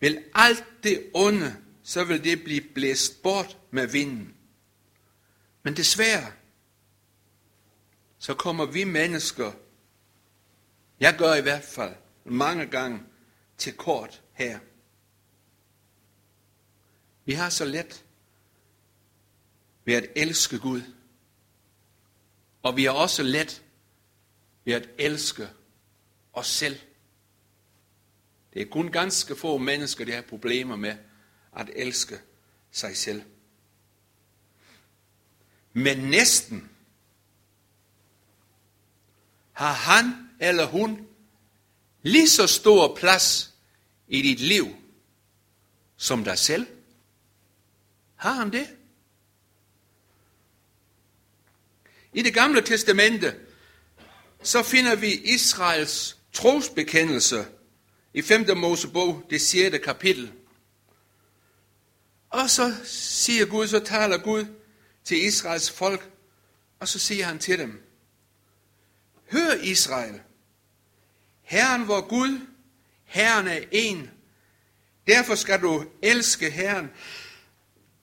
vil 0.00 0.24
alt 0.34 0.64
det 0.82 1.10
onde, 1.14 1.56
så 1.82 2.04
vil 2.04 2.24
det 2.24 2.44
blive 2.44 2.62
blæst 2.74 3.22
bort 3.22 3.58
med 3.70 3.86
vinden. 3.86 4.34
Men 5.62 5.76
desværre, 5.76 6.32
så 8.26 8.34
kommer 8.34 8.66
vi 8.66 8.84
mennesker, 8.84 9.52
jeg 11.00 11.16
gør 11.18 11.34
i 11.34 11.40
hvert 11.40 11.64
fald 11.64 11.94
mange 12.24 12.66
gange, 12.66 13.02
til 13.58 13.76
kort 13.76 14.22
her. 14.32 14.58
Vi 17.24 17.32
har 17.32 17.50
så 17.50 17.64
let 17.64 18.04
ved 19.84 19.94
at 19.94 20.06
elske 20.16 20.58
Gud. 20.58 20.82
Og 22.62 22.76
vi 22.76 22.84
har 22.84 22.92
også 22.92 23.22
let 23.22 23.62
ved 24.64 24.74
at 24.74 24.88
elske 24.98 25.48
os 26.32 26.46
selv. 26.46 26.78
Det 28.54 28.62
er 28.62 28.66
kun 28.66 28.92
ganske 28.92 29.36
få 29.36 29.58
mennesker, 29.58 30.04
der 30.04 30.14
har 30.14 30.22
problemer 30.22 30.76
med 30.76 30.96
at 31.56 31.70
elske 31.74 32.20
sig 32.70 32.96
selv. 32.96 33.22
Men 35.72 35.98
næsten 35.98 36.75
har 39.56 39.72
han 39.72 40.28
eller 40.40 40.66
hun 40.66 41.06
lige 42.02 42.28
så 42.28 42.46
stor 42.46 42.96
plads 42.96 43.54
i 44.08 44.22
dit 44.22 44.40
liv 44.40 44.76
som 45.96 46.24
dig 46.24 46.38
selv. 46.38 46.66
Har 48.16 48.32
han 48.32 48.52
det? 48.52 48.68
I 52.12 52.22
det 52.22 52.34
gamle 52.34 52.60
testamente, 52.60 53.34
så 54.42 54.62
finder 54.62 54.96
vi 54.96 55.12
Israels 55.14 56.16
trosbekendelse 56.32 57.46
i 58.14 58.22
5. 58.22 58.56
Mosebog, 58.56 59.26
det 59.30 59.40
6. 59.40 59.84
kapitel. 59.84 60.32
Og 62.30 62.50
så 62.50 62.74
siger 62.84 63.46
Gud, 63.46 63.66
så 63.66 63.78
taler 63.78 64.18
Gud 64.18 64.46
til 65.04 65.24
Israels 65.24 65.70
folk, 65.70 66.10
og 66.80 66.88
så 66.88 66.98
siger 66.98 67.24
han 67.24 67.38
til 67.38 67.58
dem, 67.58 67.85
Hør 69.30 69.52
Israel, 69.62 70.20
Herren 71.42 71.88
vor 71.88 72.08
Gud, 72.08 72.40
Herren 73.04 73.46
er 73.46 73.60
en. 73.70 74.10
Derfor 75.06 75.34
skal 75.34 75.60
du 75.60 75.84
elske 76.02 76.50
Herren, 76.50 76.90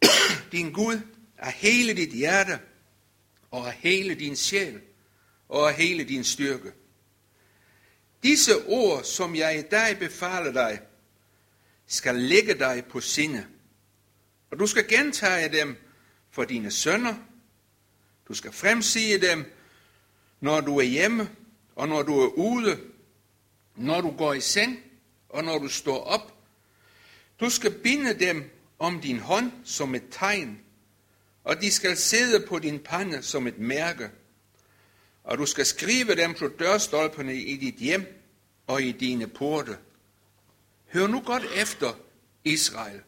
din 0.51 0.72
Gud, 0.72 1.00
af 1.38 1.51
hele 1.51 1.94
dit 1.94 2.13
hjerte, 2.13 2.60
og 3.51 3.68
af 3.68 3.74
hele 3.74 4.15
din 4.15 4.36
sjæl, 4.36 4.82
og 5.50 5.70
af 5.70 5.75
hele 5.75 6.03
din 6.03 6.24
styrke. 6.24 6.72
Disse 8.24 8.65
ord, 8.65 9.03
som 9.03 9.36
jeg 9.36 9.60
i 9.60 9.62
dag 9.62 10.00
befaler 10.00 10.51
dig, 10.51 10.82
skal 11.88 12.15
lægge 12.15 12.53
dig 12.53 12.86
på 12.89 13.00
sinde. 13.00 13.46
Og 14.51 14.60
du 14.60 14.68
skal 14.68 14.88
gentage 14.88 15.58
dem 15.58 15.77
for 16.32 16.44
dine 16.44 16.72
sønner. 16.72 17.15
Du 18.27 18.34
skal 18.34 18.51
fremsige 18.51 19.22
dem, 19.22 19.46
når 20.44 20.62
du 20.62 20.78
er 20.78 20.84
hjemme, 20.84 21.30
og 21.76 21.88
når 21.88 22.04
du 22.04 22.20
er 22.20 22.28
ude, 22.28 22.80
når 23.76 24.02
du 24.02 24.12
går 24.12 24.34
i 24.34 24.42
seng, 24.42 24.80
og 25.30 25.44
når 25.44 25.60
du 25.60 25.68
står 25.68 26.04
op. 26.04 26.34
Du 27.40 27.50
skal 27.50 27.72
binde 27.72 28.20
dem 28.20 28.52
om 28.80 29.02
din 29.02 29.20
hånd 29.20 29.52
som 29.64 29.96
et 29.96 30.04
tegn, 30.12 30.60
og 31.44 31.62
de 31.62 31.72
skal 31.72 31.98
sidde 31.98 32.48
på 32.48 32.60
din 32.60 32.80
pande 32.80 33.22
som 33.22 33.48
et 33.48 33.58
mærke. 33.58 34.10
Og 35.24 35.38
du 35.38 35.46
skal 35.46 35.66
skrive 35.66 36.16
dem 36.16 36.34
på 36.34 36.48
dørstolperne 36.48 37.36
i 37.36 37.58
dit 37.58 37.76
hjem 37.76 38.24
og 38.68 38.82
i 38.82 38.92
dine 38.92 39.28
porte. 39.28 39.78
Hør 40.94 41.08
nu 41.08 41.22
godt 41.22 41.44
efter, 41.56 41.94
Israel. 42.44 43.02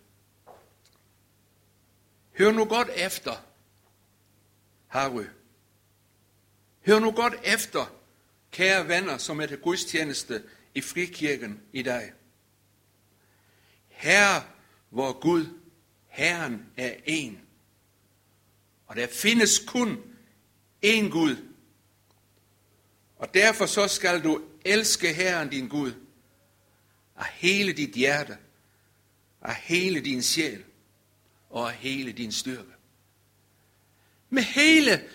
Hør 2.37 2.51
nu 2.51 2.65
godt 2.65 2.89
efter, 2.95 3.45
Harry. 4.87 5.25
Hør 6.85 6.99
nu 6.99 7.11
godt 7.11 7.33
efter, 7.43 7.95
kære 8.51 8.87
venner, 8.87 9.17
som 9.17 9.39
er 9.39 9.45
til 9.45 9.57
gudstjeneste 9.57 10.43
i 10.73 10.81
frikirken 10.81 11.61
i 11.73 11.83
dag. 11.83 12.13
Herre, 13.87 14.43
hvor 14.89 15.19
Gud, 15.19 15.45
Herren 16.07 16.65
er 16.77 16.95
en. 17.05 17.41
Og 18.87 18.95
der 18.95 19.07
findes 19.07 19.59
kun 19.59 20.03
én 20.85 21.09
Gud. 21.09 21.35
Og 23.17 23.33
derfor 23.33 23.65
så 23.65 23.87
skal 23.87 24.23
du 24.23 24.41
elske 24.65 25.13
Herren 25.13 25.49
din 25.49 25.67
Gud 25.67 25.93
af 27.15 27.25
hele 27.25 27.73
dit 27.73 27.93
hjerte, 27.93 28.37
af 29.41 29.55
hele 29.55 30.01
din 30.01 30.23
sjæl 30.23 30.63
og 31.49 31.69
af 31.69 31.75
hele 31.75 32.11
din 32.11 32.31
styrke. 32.31 32.71
Med 34.29 34.43
hele 34.43 35.09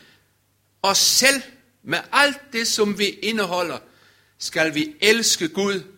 os 0.83 0.99
selv, 0.99 1.43
med 1.83 1.99
alt 2.13 2.41
det, 2.53 2.67
som 2.67 2.99
vi 2.99 3.05
indeholder, 3.05 3.79
skal 4.39 4.75
vi 4.75 4.97
elske 5.01 5.49
Gud 5.49 5.97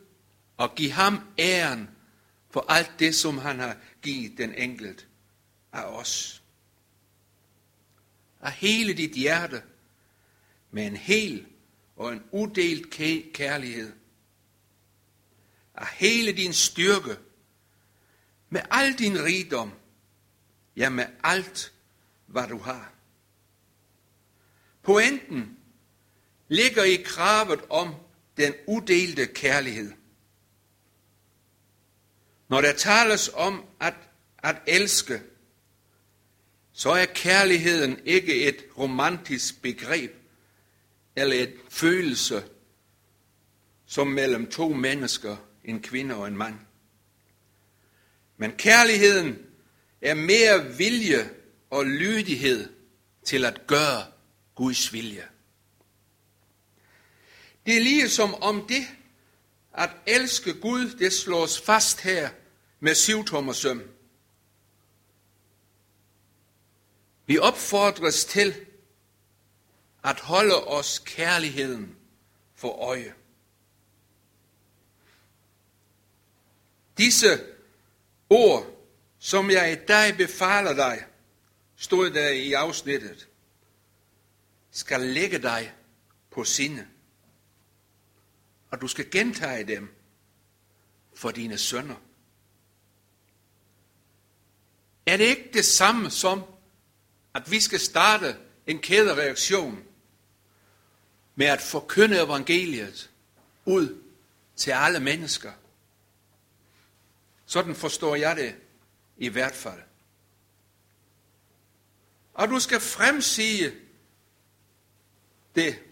og 0.56 0.74
give 0.74 0.90
ham 0.90 1.20
æren 1.38 1.90
for 2.50 2.64
alt 2.68 2.92
det, 2.98 3.14
som 3.14 3.38
han 3.38 3.58
har 3.58 3.76
givet 4.02 4.38
den 4.38 4.54
enkelt 4.54 5.08
af 5.72 5.82
os. 5.82 6.42
Af 8.40 8.52
hele 8.52 8.92
dit 8.92 9.12
hjerte, 9.12 9.62
med 10.70 10.86
en 10.86 10.96
hel 10.96 11.46
og 11.96 12.12
en 12.12 12.22
udelt 12.30 12.90
kærlighed. 13.34 13.92
Af 15.74 15.86
hele 15.86 16.32
din 16.32 16.52
styrke, 16.52 17.16
med 18.50 18.60
al 18.70 18.98
din 18.98 19.24
rigdom, 19.24 19.72
ja 20.76 20.88
med 20.88 21.06
alt, 21.22 21.72
hvad 22.26 22.48
du 22.48 22.58
har. 22.58 22.92
Pointen 24.82 25.58
ligger 26.52 26.84
i 26.84 26.96
kravet 26.96 27.60
om 27.70 27.94
den 28.36 28.54
udelte 28.66 29.26
kærlighed. 29.26 29.92
Når 32.48 32.60
der 32.60 32.72
tales 32.72 33.30
om 33.34 33.64
at, 33.80 33.94
at 34.38 34.56
elske, 34.66 35.22
så 36.72 36.90
er 36.90 37.04
kærligheden 37.04 37.98
ikke 38.04 38.34
et 38.34 38.64
romantisk 38.78 39.62
begreb 39.62 40.12
eller 41.16 41.42
et 41.42 41.54
følelse 41.68 42.44
som 43.86 44.06
mellem 44.06 44.50
to 44.50 44.68
mennesker, 44.68 45.36
en 45.64 45.82
kvinde 45.82 46.14
og 46.14 46.28
en 46.28 46.36
mand. 46.36 46.54
Men 48.36 48.52
kærligheden 48.52 49.38
er 50.00 50.14
mere 50.14 50.76
vilje 50.76 51.30
og 51.70 51.86
lydighed 51.86 52.68
til 53.24 53.44
at 53.44 53.66
gøre 53.66 54.04
Guds 54.54 54.92
vilje. 54.92 55.31
Det 57.66 57.76
er 57.76 57.80
lige 57.80 58.08
som 58.08 58.34
om 58.34 58.66
det, 58.68 58.86
at 59.74 59.90
elske 60.06 60.60
Gud, 60.60 60.90
det 60.98 61.12
slås 61.12 61.60
fast 61.60 62.00
her 62.00 62.30
med 62.80 62.94
syvtommersøm. 62.94 63.82
Vi 67.26 67.38
opfordres 67.38 68.24
til 68.24 68.66
at 70.04 70.20
holde 70.20 70.64
os 70.64 70.98
kærligheden 70.98 71.96
for 72.54 72.72
øje. 72.72 73.14
Disse 76.98 77.40
ord, 78.30 78.66
som 79.18 79.50
jeg 79.50 79.72
i 79.72 79.86
dag 79.86 80.16
befaler 80.16 80.72
dig, 80.72 81.06
stod 81.76 82.10
der 82.10 82.28
i 82.28 82.52
afsnittet, 82.52 83.28
skal 84.70 85.00
lægge 85.00 85.38
dig 85.38 85.74
på 86.30 86.44
sinde. 86.44 86.86
Og 88.72 88.80
du 88.80 88.88
skal 88.88 89.10
gentage 89.10 89.64
dem 89.64 89.94
for 91.14 91.30
dine 91.30 91.58
sønner. 91.58 91.96
Er 95.06 95.16
det 95.16 95.24
ikke 95.24 95.50
det 95.52 95.64
samme 95.64 96.10
som, 96.10 96.42
at 97.34 97.50
vi 97.50 97.60
skal 97.60 97.80
starte 97.80 98.36
en 98.66 98.78
kædereaktion 98.78 99.84
med 101.34 101.46
at 101.46 101.60
forkynde 101.60 102.24
evangeliet 102.24 103.10
ud 103.64 104.02
til 104.56 104.70
alle 104.70 105.00
mennesker? 105.00 105.52
Sådan 107.46 107.74
forstår 107.74 108.16
jeg 108.16 108.36
det 108.36 108.56
i 109.16 109.28
hvert 109.28 109.54
fald. 109.54 109.80
Og 112.34 112.48
du 112.48 112.60
skal 112.60 112.80
fremsige 112.80 113.72
det, 115.54 115.82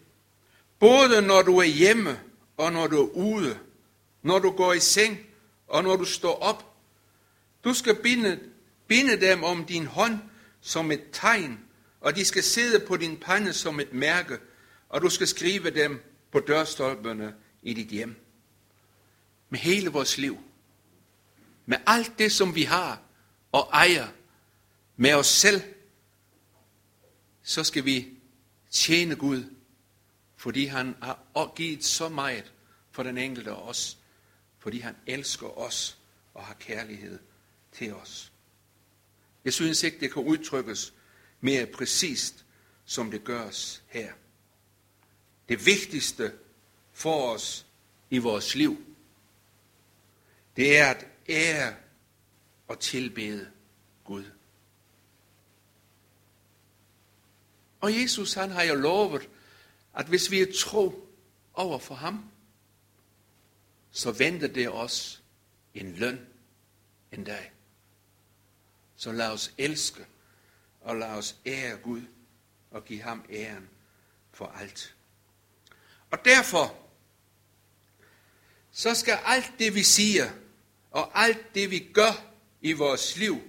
både 0.78 1.22
når 1.22 1.42
du 1.42 1.58
er 1.58 1.64
hjemme 1.64 2.29
og 2.60 2.72
når 2.72 2.86
du 2.86 3.02
er 3.02 3.10
ude, 3.10 3.58
når 4.22 4.38
du 4.38 4.50
går 4.50 4.72
i 4.72 4.80
seng 4.80 5.18
og 5.68 5.82
når 5.82 5.96
du 5.96 6.04
står 6.04 6.34
op. 6.34 6.74
Du 7.64 7.74
skal 7.74 8.02
binde, 8.02 8.40
binde 8.86 9.20
dem 9.20 9.44
om 9.44 9.64
din 9.64 9.86
hånd 9.86 10.18
som 10.60 10.90
et 10.90 11.02
tegn, 11.12 11.60
og 12.00 12.16
de 12.16 12.24
skal 12.24 12.42
sidde 12.42 12.86
på 12.86 12.96
din 12.96 13.16
pande 13.16 13.52
som 13.52 13.80
et 13.80 13.92
mærke, 13.92 14.38
og 14.88 15.02
du 15.02 15.10
skal 15.10 15.26
skrive 15.26 15.70
dem 15.70 16.00
på 16.32 16.40
dørstolperne 16.40 17.34
i 17.62 17.74
dit 17.74 17.88
hjem. 17.88 18.16
med 19.52 19.58
hele 19.58 19.90
vores 19.90 20.18
liv, 20.18 20.38
med 21.66 21.78
alt 21.86 22.18
det, 22.18 22.32
som 22.32 22.54
vi 22.54 22.62
har 22.62 23.02
og 23.52 23.68
ejer, 23.72 24.08
med 24.96 25.14
os 25.14 25.26
selv, 25.26 25.62
så 27.42 27.64
skal 27.64 27.84
vi 27.84 28.08
tjene 28.70 29.16
Gud, 29.16 29.44
fordi 30.40 30.64
han 30.64 30.96
har 31.02 31.54
givet 31.54 31.84
så 31.84 32.08
meget 32.08 32.52
for 32.90 33.02
den 33.02 33.18
enkelte 33.18 33.50
af 33.50 33.68
os, 33.68 33.98
fordi 34.58 34.78
han 34.78 34.96
elsker 35.06 35.58
os 35.58 35.98
og 36.34 36.44
har 36.44 36.54
kærlighed 36.54 37.18
til 37.72 37.94
os. 37.94 38.32
Jeg 39.44 39.52
synes 39.52 39.82
ikke, 39.82 40.00
det 40.00 40.12
kan 40.12 40.22
udtrykkes 40.22 40.94
mere 41.40 41.66
præcist, 41.66 42.44
som 42.84 43.10
det 43.10 43.24
gøres 43.24 43.82
her. 43.86 44.12
Det 45.48 45.66
vigtigste 45.66 46.32
for 46.92 47.32
os 47.34 47.66
i 48.10 48.18
vores 48.18 48.54
liv, 48.54 48.84
det 50.56 50.78
er 50.78 50.90
at 50.90 51.06
ære 51.28 51.74
og 52.68 52.80
tilbede 52.80 53.50
Gud. 54.04 54.24
Og 57.80 58.00
Jesus 58.00 58.34
han 58.34 58.50
har 58.50 58.62
jo 58.62 58.74
lovet, 58.74 59.28
at 59.94 60.06
hvis 60.06 60.30
vi 60.30 60.40
er 60.40 60.52
tro 60.58 61.08
over 61.54 61.78
for 61.78 61.94
ham, 61.94 62.30
så 63.90 64.12
venter 64.12 64.48
det 64.48 64.68
os 64.68 65.22
en 65.74 65.94
løn 65.94 66.26
en 67.12 67.24
dag. 67.24 67.52
Så 68.96 69.12
lad 69.12 69.30
os 69.30 69.54
elske 69.58 70.06
og 70.80 70.96
lad 70.96 71.08
os 71.08 71.36
ære 71.46 71.76
Gud 71.76 72.02
og 72.70 72.84
give 72.84 73.02
ham 73.02 73.24
æren 73.30 73.68
for 74.32 74.46
alt. 74.46 74.94
Og 76.10 76.24
derfor, 76.24 76.78
så 78.70 78.94
skal 78.94 79.18
alt 79.24 79.52
det, 79.58 79.74
vi 79.74 79.82
siger, 79.82 80.30
og 80.90 81.22
alt 81.24 81.54
det, 81.54 81.70
vi 81.70 81.90
gør 81.94 82.32
i 82.60 82.72
vores 82.72 83.16
liv, 83.16 83.40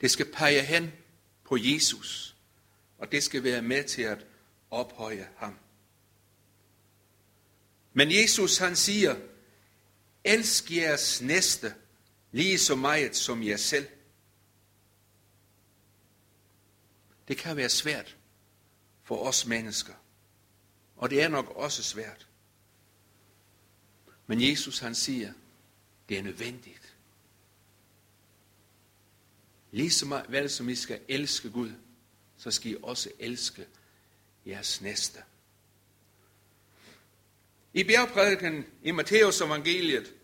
det 0.00 0.10
skal 0.10 0.32
pege 0.32 0.62
hen 0.62 0.92
på 1.44 1.56
Jesus, 1.60 2.36
og 2.98 3.12
det 3.12 3.22
skal 3.22 3.44
være 3.44 3.62
med 3.62 3.84
til 3.84 4.02
at 4.02 4.26
ophøje 4.70 5.28
ham. 5.36 5.58
Men 7.92 8.12
Jesus 8.12 8.58
han 8.58 8.76
siger, 8.76 9.16
elsk 10.24 10.70
jeres 10.70 11.22
næste 11.22 11.74
lige 12.32 12.58
så 12.58 12.76
meget 12.76 13.16
som 13.16 13.42
jer 13.42 13.56
selv. 13.56 13.88
Det 17.28 17.36
kan 17.36 17.56
være 17.56 17.68
svært 17.68 18.16
for 19.04 19.26
os 19.26 19.46
mennesker. 19.46 19.94
Og 20.96 21.10
det 21.10 21.22
er 21.22 21.28
nok 21.28 21.48
også 21.48 21.82
svært. 21.82 22.28
Men 24.26 24.42
Jesus 24.50 24.78
han 24.78 24.94
siger, 24.94 25.32
det 26.08 26.18
er 26.18 26.22
nødvendigt. 26.22 26.94
Lige 29.70 30.22
vel 30.28 30.50
som 30.50 30.68
I 30.68 30.74
skal 30.74 31.00
elske 31.08 31.50
Gud, 31.50 31.72
så 32.36 32.50
skal 32.50 32.70
I 32.70 32.76
også 32.82 33.10
elske 33.18 33.66
jeres 34.48 34.80
næste. 34.80 35.22
I 37.72 37.84
bjergprædiken 37.84 38.66
i 38.82 38.90
Matteus 38.90 39.40
evangeliet, 39.40 40.14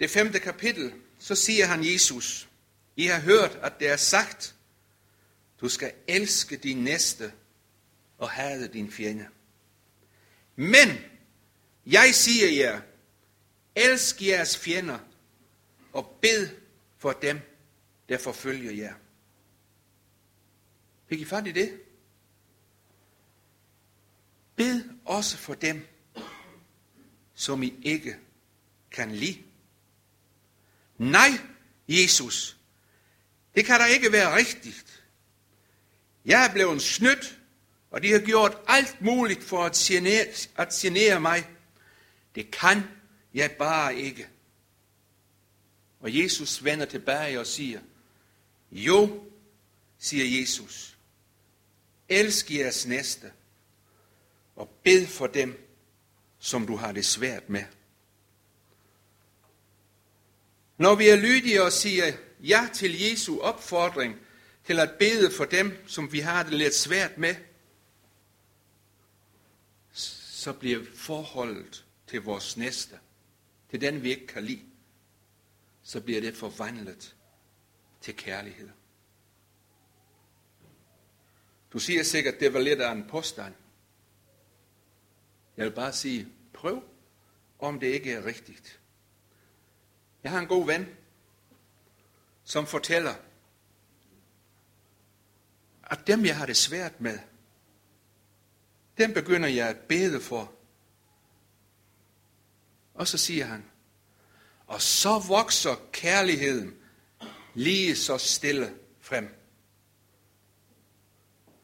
det 0.00 0.10
femte 0.10 0.38
kapitel, 0.38 0.92
så 1.18 1.34
siger 1.34 1.66
han 1.66 1.84
Jesus, 1.84 2.48
I 2.96 3.06
har 3.06 3.20
hørt, 3.20 3.58
at 3.62 3.72
det 3.80 3.88
er 3.88 3.96
sagt, 3.96 4.54
du 5.60 5.68
skal 5.68 5.92
elske 6.08 6.56
din 6.56 6.84
næste 6.84 7.32
og 8.18 8.30
hade 8.30 8.68
din 8.68 8.92
fjende. 8.92 9.28
Men 10.56 10.88
jeg 11.86 12.14
siger 12.14 12.50
jer, 12.50 12.80
elsk 13.74 14.22
jeres 14.22 14.58
fjender 14.58 14.98
og 15.92 16.18
bed 16.22 16.48
for 16.98 17.12
dem, 17.12 17.40
der 18.08 18.18
forfølger 18.18 18.72
jer. 18.72 18.94
Fik 21.08 21.20
I 21.20 21.24
fat 21.24 21.46
i 21.46 21.52
det? 21.52 21.80
Bed 24.60 24.84
også 25.04 25.36
for 25.36 25.54
dem, 25.54 25.86
som 27.34 27.62
I 27.62 27.74
ikke 27.82 28.16
kan 28.90 29.14
lide. 29.14 29.42
Nej, 30.98 31.30
Jesus, 31.88 32.56
det 33.54 33.64
kan 33.64 33.80
da 33.80 33.86
ikke 33.86 34.12
være 34.12 34.36
rigtigt. 34.36 35.04
Jeg 36.24 36.46
er 36.46 36.52
blevet 36.52 36.82
snydt, 36.82 37.38
og 37.90 38.02
de 38.02 38.12
har 38.12 38.18
gjort 38.18 38.58
alt 38.66 39.00
muligt 39.00 39.44
for 39.44 39.64
at 39.64 39.72
genere, 39.72 40.26
at 40.56 40.68
genere 40.68 41.20
mig. 41.20 41.48
Det 42.34 42.50
kan 42.50 42.82
jeg 43.34 43.50
bare 43.58 43.96
ikke. 43.96 44.28
Og 46.00 46.18
Jesus 46.18 46.64
vender 46.64 46.86
tilbage 46.86 47.40
og 47.40 47.46
siger, 47.46 47.80
jo, 48.72 49.24
siger 49.98 50.40
Jesus, 50.40 50.98
elsk 52.08 52.50
jeres 52.50 52.86
næste, 52.86 53.32
og 54.60 54.68
bed 54.68 55.06
for 55.06 55.26
dem, 55.26 55.68
som 56.38 56.66
du 56.66 56.76
har 56.76 56.92
det 56.92 57.06
svært 57.06 57.48
med. 57.48 57.64
Når 60.78 60.94
vi 60.94 61.08
er 61.08 61.16
lydige 61.16 61.62
og 61.62 61.72
siger 61.72 62.12
ja 62.40 62.68
til 62.74 63.00
Jesu 63.02 63.40
opfordring 63.40 64.16
til 64.64 64.80
at 64.80 64.90
bede 64.98 65.32
for 65.32 65.44
dem, 65.44 65.86
som 65.86 66.12
vi 66.12 66.20
har 66.20 66.42
det 66.42 66.52
lidt 66.52 66.74
svært 66.74 67.18
med, 67.18 67.34
så 69.92 70.52
bliver 70.52 70.84
forholdet 70.94 71.84
til 72.06 72.22
vores 72.22 72.56
næste, 72.56 72.98
til 73.70 73.80
den 73.80 74.02
vi 74.02 74.10
ikke 74.10 74.26
kan 74.26 74.44
lide, 74.44 74.64
så 75.82 76.00
bliver 76.00 76.20
det 76.20 76.36
forvandlet 76.36 77.16
til 78.00 78.16
kærlighed. 78.16 78.68
Du 81.72 81.78
siger 81.78 82.02
sikkert, 82.02 82.34
at 82.34 82.40
det 82.40 82.54
var 82.54 82.60
lidt 82.60 82.80
af 82.80 82.92
en 82.92 83.06
påstand. 83.08 83.54
Jeg 85.60 85.68
vil 85.68 85.74
bare 85.74 85.92
sige, 85.92 86.28
prøv, 86.52 86.82
om 87.58 87.80
det 87.80 87.86
ikke 87.86 88.12
er 88.12 88.24
rigtigt. 88.24 88.80
Jeg 90.22 90.30
har 90.30 90.38
en 90.38 90.46
god 90.46 90.66
ven, 90.66 90.86
som 92.44 92.66
fortæller, 92.66 93.14
at 95.82 96.06
dem, 96.06 96.24
jeg 96.24 96.36
har 96.36 96.46
det 96.46 96.56
svært 96.56 97.00
med, 97.00 97.18
dem 98.98 99.12
begynder 99.12 99.48
jeg 99.48 99.68
at 99.68 99.78
bede 99.78 100.20
for. 100.20 100.52
Og 102.94 103.08
så 103.08 103.18
siger 103.18 103.44
han, 103.44 103.70
og 104.66 104.82
så 104.82 105.18
vokser 105.28 105.74
kærligheden 105.92 106.76
lige 107.54 107.96
så 107.96 108.18
stille 108.18 108.78
frem. 109.00 109.34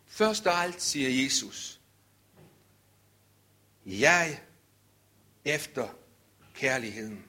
Først 0.06 0.46
og 0.46 0.54
alt 0.54 0.82
siger 0.82 1.24
Jesus, 1.24 1.75
jeg 3.86 4.42
efter 5.44 5.88
kærligheden. 6.54 7.24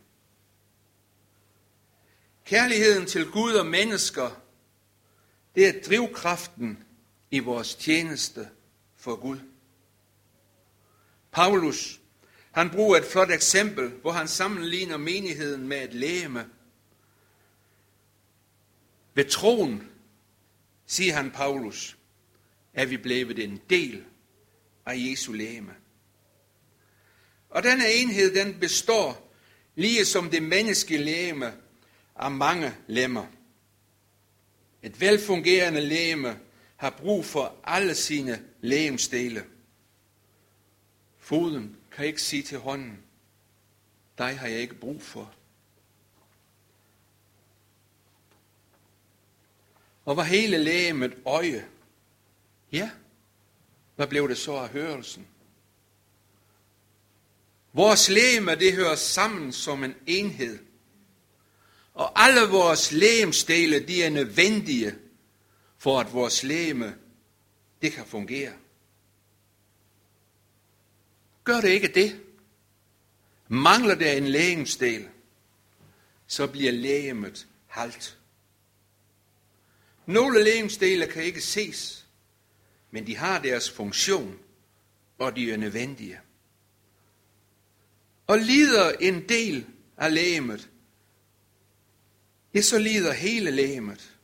Kærligheden 2.46 3.06
til 3.06 3.32
Gud 3.32 3.54
og 3.54 3.66
mennesker, 3.66 4.42
det 5.56 5.68
er 5.68 5.82
drivkraften 5.82 6.84
i 7.32 7.40
vores 7.40 7.76
tjeneste 7.76 8.50
for 8.96 9.16
Gud. 9.16 9.40
Paulus, 11.32 12.02
han 12.52 12.70
bruger 12.70 12.98
et 12.98 13.06
flot 13.06 13.32
eksempel, 13.32 13.90
hvor 13.90 14.12
han 14.12 14.28
sammenligner 14.28 14.98
menigheden 14.98 15.68
med 15.68 15.84
et 15.84 15.94
lægeme. 15.94 16.50
Ved 19.14 19.26
troen, 19.26 19.92
siger 20.86 21.14
han 21.14 21.32
Paulus, 21.32 21.98
er 22.74 22.86
vi 22.86 22.98
blevet 22.98 23.40
en 23.40 23.62
del 23.70 24.06
af 24.86 24.94
Jesu 24.98 25.34
lægeme. 25.34 25.76
Og 27.50 27.64
denne 27.64 27.94
enhed, 27.94 28.36
den 28.36 28.60
består, 28.60 29.32
lige 29.76 30.06
som 30.06 30.30
det 30.30 30.44
menneskelige 30.44 31.04
læme, 31.04 31.54
af 32.16 32.32
mange 32.32 32.76
lemmer. 32.88 33.26
Et 34.84 35.02
velfungerende 35.02 35.82
læme 35.82 36.40
har 36.76 36.90
brug 36.90 37.26
for 37.26 37.56
alle 37.64 37.96
sine 37.96 38.46
lægemsdele. 38.62 39.46
Foden 41.20 41.78
kan 41.92 42.06
ikke 42.06 42.22
sige 42.22 42.44
til 42.44 42.58
hånden, 42.58 43.04
dig 44.18 44.40
har 44.40 44.48
jeg 44.48 44.60
ikke 44.60 44.76
brug 44.76 45.02
for. 45.02 45.34
Og 50.06 50.18
var 50.18 50.24
hele 50.24 50.58
lægemet 50.58 51.18
øje? 51.26 51.68
Ja. 52.72 52.92
Hvad 53.96 54.08
blev 54.08 54.30
det 54.30 54.38
så 54.38 54.56
af 54.56 54.70
hørelsen? 54.70 55.28
Vores 57.78 58.10
læme, 58.10 58.56
det 58.56 58.74
hører 58.74 58.96
sammen 58.96 59.54
som 59.54 59.84
en 59.84 59.96
enhed. 60.08 60.60
Og 61.94 62.24
alle 62.24 62.42
vores 62.42 62.92
lægemsdele, 62.92 63.88
de 63.88 64.04
er 64.04 64.10
nødvendige 64.10 64.96
for 65.78 66.00
at 66.00 66.14
vores 66.14 66.44
læme, 66.44 66.98
det 67.82 67.92
kan 67.92 68.06
fungere. 68.06 68.54
Gør 71.44 71.62
det 71.62 71.70
ikke 71.70 71.88
det? 71.88 72.22
Mangler 73.48 73.96
der 73.96 74.12
en 74.12 74.28
lægemsdel, 74.28 75.08
så 76.28 76.48
bliver 76.48 76.72
lægemet 76.72 77.48
halt. 77.68 78.18
Nogle 80.06 80.44
lægemsdele 80.44 81.08
kan 81.08 81.24
ikke 81.24 81.42
ses, 81.42 82.08
men 82.92 83.08
de 83.08 83.18
har 83.18 83.42
deres 83.42 83.70
funktion, 83.70 84.40
og 85.18 85.36
de 85.36 85.52
er 85.52 85.58
nødvendige. 85.58 86.22
Og 88.28 88.38
lider 88.38 88.92
en 88.92 89.30
del 89.30 89.66
af 89.98 90.14
lægemet, 90.14 90.70
ja, 92.54 92.62
så 92.62 92.80
lider 92.80 93.14
hele 93.14 93.52
lægemet. 93.52 94.18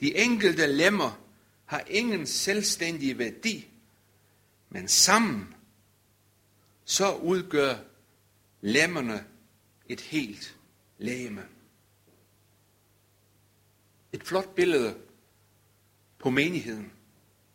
De 0.00 0.16
enkelte 0.16 0.66
lemmer 0.66 1.22
har 1.64 1.84
ingen 1.86 2.26
selvstændig 2.26 3.18
værdi, 3.18 3.68
men 4.68 4.88
sammen 4.88 5.54
så 6.84 7.14
udgør 7.14 7.78
lemmerne 8.60 9.26
et 9.86 10.00
helt 10.00 10.56
lægeme. 10.98 11.48
Et 14.12 14.22
flot 14.22 14.54
billede 14.54 14.98
på 16.18 16.30
menigheden, 16.30 16.92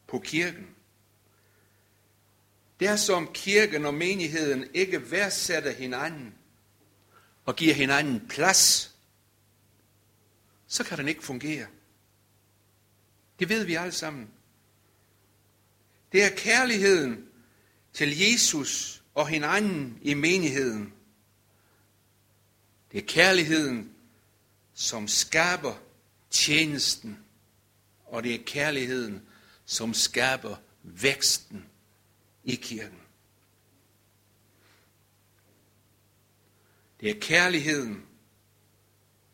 på 0.07 0.19
kirken. 0.19 0.70
Det 2.81 2.89
er 2.89 2.95
som 2.95 3.29
kirken 3.33 3.85
og 3.85 3.93
menigheden 3.93 4.65
ikke 4.73 5.11
værdsætter 5.11 5.71
hinanden 5.71 6.33
og 7.45 7.55
giver 7.55 7.73
hinanden 7.73 8.27
plads, 8.27 8.95
så 10.67 10.83
kan 10.83 10.97
den 10.97 11.07
ikke 11.07 11.23
fungere. 11.23 11.67
Det 13.39 13.49
ved 13.49 13.63
vi 13.63 13.75
alle 13.75 13.91
sammen. 13.91 14.29
Det 16.11 16.23
er 16.23 16.29
kærligheden 16.35 17.27
til 17.93 18.19
Jesus 18.19 19.03
og 19.13 19.27
hinanden 19.27 19.99
i 20.01 20.13
menigheden. 20.13 20.93
Det 22.91 22.97
er 22.97 23.07
kærligheden, 23.07 23.95
som 24.73 25.07
skaber 25.07 25.75
tjenesten, 26.29 27.19
og 28.05 28.23
det 28.23 28.35
er 28.35 28.43
kærligheden, 28.45 29.21
som 29.65 29.93
skaber 29.93 30.55
væksten 30.83 31.70
i 32.43 32.55
kirken. 32.55 33.01
Det 36.99 37.09
er 37.09 37.19
kærligheden 37.19 38.05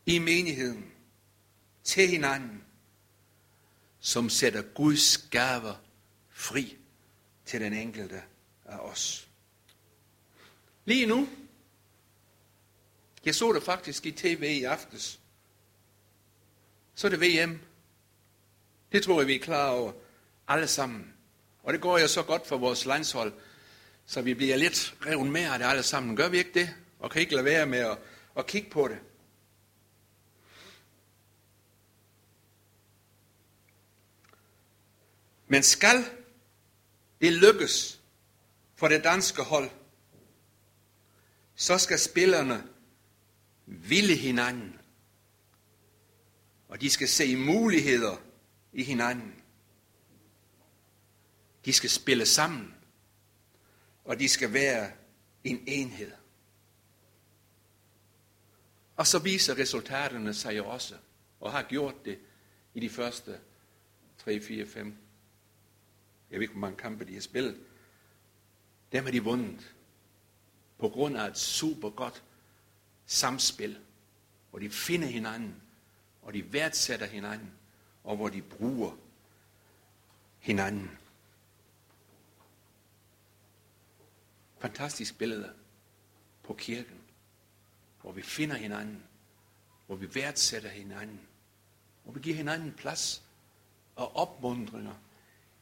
i 0.06 0.18
menigheden 0.18 0.92
til 1.84 2.08
hinanden, 2.08 2.64
som 4.00 4.28
sætter 4.28 4.62
Guds 4.62 5.18
gaver 5.18 5.74
fri 6.28 6.76
til 7.44 7.60
den 7.60 7.72
enkelte 7.72 8.22
af 8.64 8.78
os. 8.78 9.28
Lige 10.84 11.06
nu, 11.06 11.28
jeg 13.24 13.34
så 13.34 13.52
det 13.52 13.62
faktisk 13.62 14.06
i 14.06 14.12
tv 14.12 14.42
i 14.60 14.64
aftes, 14.64 15.20
så 16.94 17.06
er 17.06 17.10
det 17.10 17.20
VM. 17.20 17.60
Det 18.92 19.02
tror 19.02 19.20
jeg, 19.20 19.26
vi 19.26 19.34
er 19.34 19.40
klar 19.40 19.70
over 19.70 19.92
alle 20.48 20.68
sammen. 20.68 21.17
Og 21.62 21.72
det 21.72 21.80
går 21.80 21.98
jo 21.98 22.08
så 22.08 22.22
godt 22.22 22.46
for 22.46 22.56
vores 22.56 22.86
landshold, 22.86 23.32
så 24.06 24.22
vi 24.22 24.34
bliver 24.34 24.56
lidt 24.56 24.94
revet 25.06 25.26
med 25.26 25.42
af 25.42 25.58
det 25.58 25.66
alle 25.66 25.82
sammen. 25.82 26.16
Gør 26.16 26.28
vi 26.28 26.38
ikke 26.38 26.54
det? 26.54 26.74
Og 26.98 27.10
kan 27.10 27.20
ikke 27.20 27.34
lade 27.34 27.44
være 27.44 27.66
med 27.66 27.78
at, 27.78 27.98
at 28.36 28.46
kigge 28.46 28.70
på 28.70 28.88
det. 28.88 28.98
Men 35.48 35.62
skal 35.62 36.04
det 37.20 37.32
lykkes 37.32 38.00
for 38.76 38.88
det 38.88 39.04
danske 39.04 39.42
hold, 39.42 39.70
så 41.54 41.78
skal 41.78 41.98
spillerne 41.98 42.68
ville 43.66 44.14
hinanden. 44.14 44.80
Og 46.68 46.80
de 46.80 46.90
skal 46.90 47.08
se 47.08 47.36
muligheder 47.36 48.16
i 48.72 48.82
hinanden. 48.82 49.37
De 51.68 51.72
skal 51.72 51.90
spille 51.90 52.26
sammen. 52.26 52.74
Og 54.04 54.18
de 54.18 54.28
skal 54.28 54.52
være 54.52 54.92
en 55.44 55.64
enhed. 55.66 56.12
Og 58.96 59.06
så 59.06 59.18
viser 59.18 59.58
resultaterne 59.58 60.34
sig 60.34 60.56
jo 60.56 60.66
også, 60.66 60.94
og 61.40 61.52
har 61.52 61.62
gjort 61.62 62.04
det 62.04 62.18
i 62.74 62.80
de 62.80 62.90
første 62.90 63.40
3, 64.18 64.40
4, 64.40 64.66
5 64.66 64.96
jeg 66.30 66.38
ved 66.38 66.42
ikke, 66.42 66.52
hvor 66.52 66.60
mange 66.60 66.76
kampe 66.76 67.04
de 67.04 67.14
har 67.14 67.20
spillet. 67.20 67.60
Dem 68.92 69.04
har 69.04 69.10
de 69.10 69.24
vundet. 69.24 69.74
På 70.78 70.88
grund 70.88 71.16
af 71.16 71.26
et 71.26 71.38
super 71.38 71.90
godt 71.90 72.22
samspil, 73.06 73.78
hvor 74.50 74.58
de 74.58 74.70
finder 74.70 75.08
hinanden, 75.08 75.62
og 76.22 76.34
de 76.34 76.52
værdsætter 76.52 77.06
hinanden, 77.06 77.52
og 78.04 78.16
hvor 78.16 78.28
de 78.28 78.42
bruger 78.42 78.96
hinanden. 80.38 80.98
Fantastisk 84.60 85.18
billede 85.18 85.54
på 86.42 86.54
kirken, 86.54 87.00
hvor 88.00 88.12
vi 88.12 88.22
finder 88.22 88.56
hinanden, 88.56 89.04
hvor 89.86 89.96
vi 89.96 90.14
værdsætter 90.14 90.68
hinanden, 90.68 91.20
hvor 92.04 92.12
vi 92.12 92.20
giver 92.20 92.36
hinanden 92.36 92.72
plads 92.72 93.22
og 93.96 94.16
opmundringer 94.16 94.94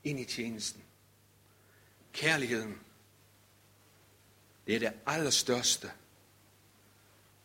ind 0.04 0.20
i 0.20 0.24
tjenesten. 0.24 0.84
Kærligheden, 2.12 2.80
det 4.66 4.74
er 4.74 4.78
det 4.78 4.92
allerstørste, 5.06 5.90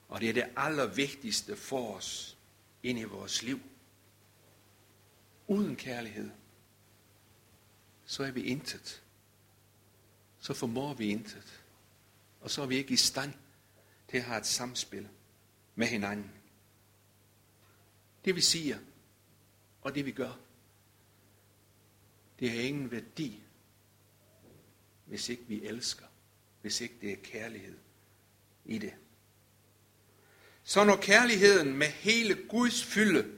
og 0.09 0.21
det 0.21 0.29
er 0.29 0.33
det 0.33 0.49
allervigtigste 0.57 1.55
for 1.55 1.95
os 1.95 2.37
ind 2.83 2.99
i 2.99 3.03
vores 3.03 3.43
liv. 3.43 3.59
Uden 5.47 5.75
kærlighed, 5.75 6.29
så 8.05 8.23
er 8.23 8.31
vi 8.31 8.41
intet. 8.41 9.00
Så 10.41 10.53
formår 10.53 10.93
vi 10.93 11.09
intet. 11.09 11.63
Og 12.41 12.51
så 12.51 12.61
er 12.61 12.65
vi 12.65 12.75
ikke 12.75 12.93
i 12.93 12.97
stand 12.97 13.33
til 14.09 14.17
at 14.17 14.23
have 14.23 14.39
et 14.39 14.45
samspil 14.45 15.07
med 15.75 15.87
hinanden. 15.87 16.31
Det 18.25 18.35
vi 18.35 18.41
siger, 18.41 18.77
og 19.81 19.95
det 19.95 20.05
vi 20.05 20.11
gør, 20.11 20.39
det 22.39 22.51
har 22.51 22.61
ingen 22.61 22.91
værdi, 22.91 23.43
hvis 25.05 25.29
ikke 25.29 25.43
vi 25.47 25.65
elsker, 25.65 26.05
hvis 26.61 26.81
ikke 26.81 26.95
det 27.01 27.11
er 27.11 27.17
kærlighed 27.23 27.77
i 28.65 28.77
det. 28.77 28.93
Så 30.63 30.83
når 30.83 30.95
kærligheden 30.95 31.77
med 31.77 31.87
hele 31.87 32.47
Guds 32.49 32.83
fylde 32.83 33.31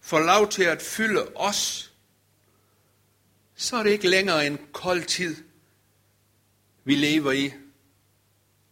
får 0.00 0.20
lov 0.20 0.48
til 0.48 0.62
at 0.62 0.82
fylde 0.82 1.32
os, 1.34 1.92
så 3.54 3.76
er 3.76 3.82
det 3.82 3.90
ikke 3.90 4.08
længere 4.08 4.46
en 4.46 4.58
kold 4.72 5.04
tid, 5.04 5.51
vi 6.84 6.94
lever 6.94 7.32
i, 7.32 7.52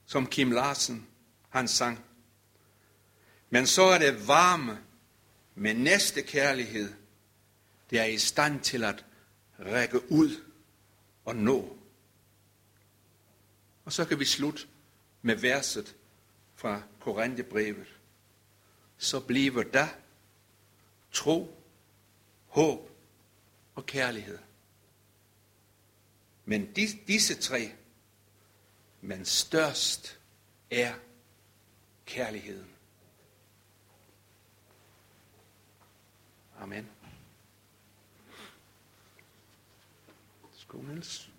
som 0.07 0.27
Kim 0.27 0.51
Larsen 0.51 1.07
han 1.49 1.69
sang. 1.69 2.05
Men 3.51 3.67
så 3.67 3.83
er 3.83 3.99
det 3.99 4.29
varme 4.29 4.79
med 5.55 5.75
næste 5.75 6.23
kærlighed, 6.23 6.93
der 7.91 8.03
er 8.03 8.07
i 8.07 8.19
stand 8.19 8.61
til 8.61 8.85
at 8.85 9.05
række 9.59 10.13
ud 10.13 10.45
og 11.25 11.37
nå. 11.37 11.77
Og 13.85 13.93
så 13.93 14.05
kan 14.05 14.19
vi 14.19 14.25
slutte 14.25 14.67
med 15.23 15.37
verset 15.37 15.97
fra 16.55 16.83
Korinthebrevet. 17.01 17.87
Så 18.99 19.21
bliver 19.21 19.63
der 19.63 19.89
tro, 21.13 21.65
håb 22.47 22.91
og 23.75 23.87
kærlighed. 23.87 24.39
Men 26.45 26.73
disse 27.07 27.35
tre, 27.35 27.73
men 29.01 29.25
størst 29.25 30.21
er 30.71 30.95
kærligheden. 32.07 32.71
Amen. 36.59 36.91
Skål, 40.53 40.85
Niels. 40.85 41.30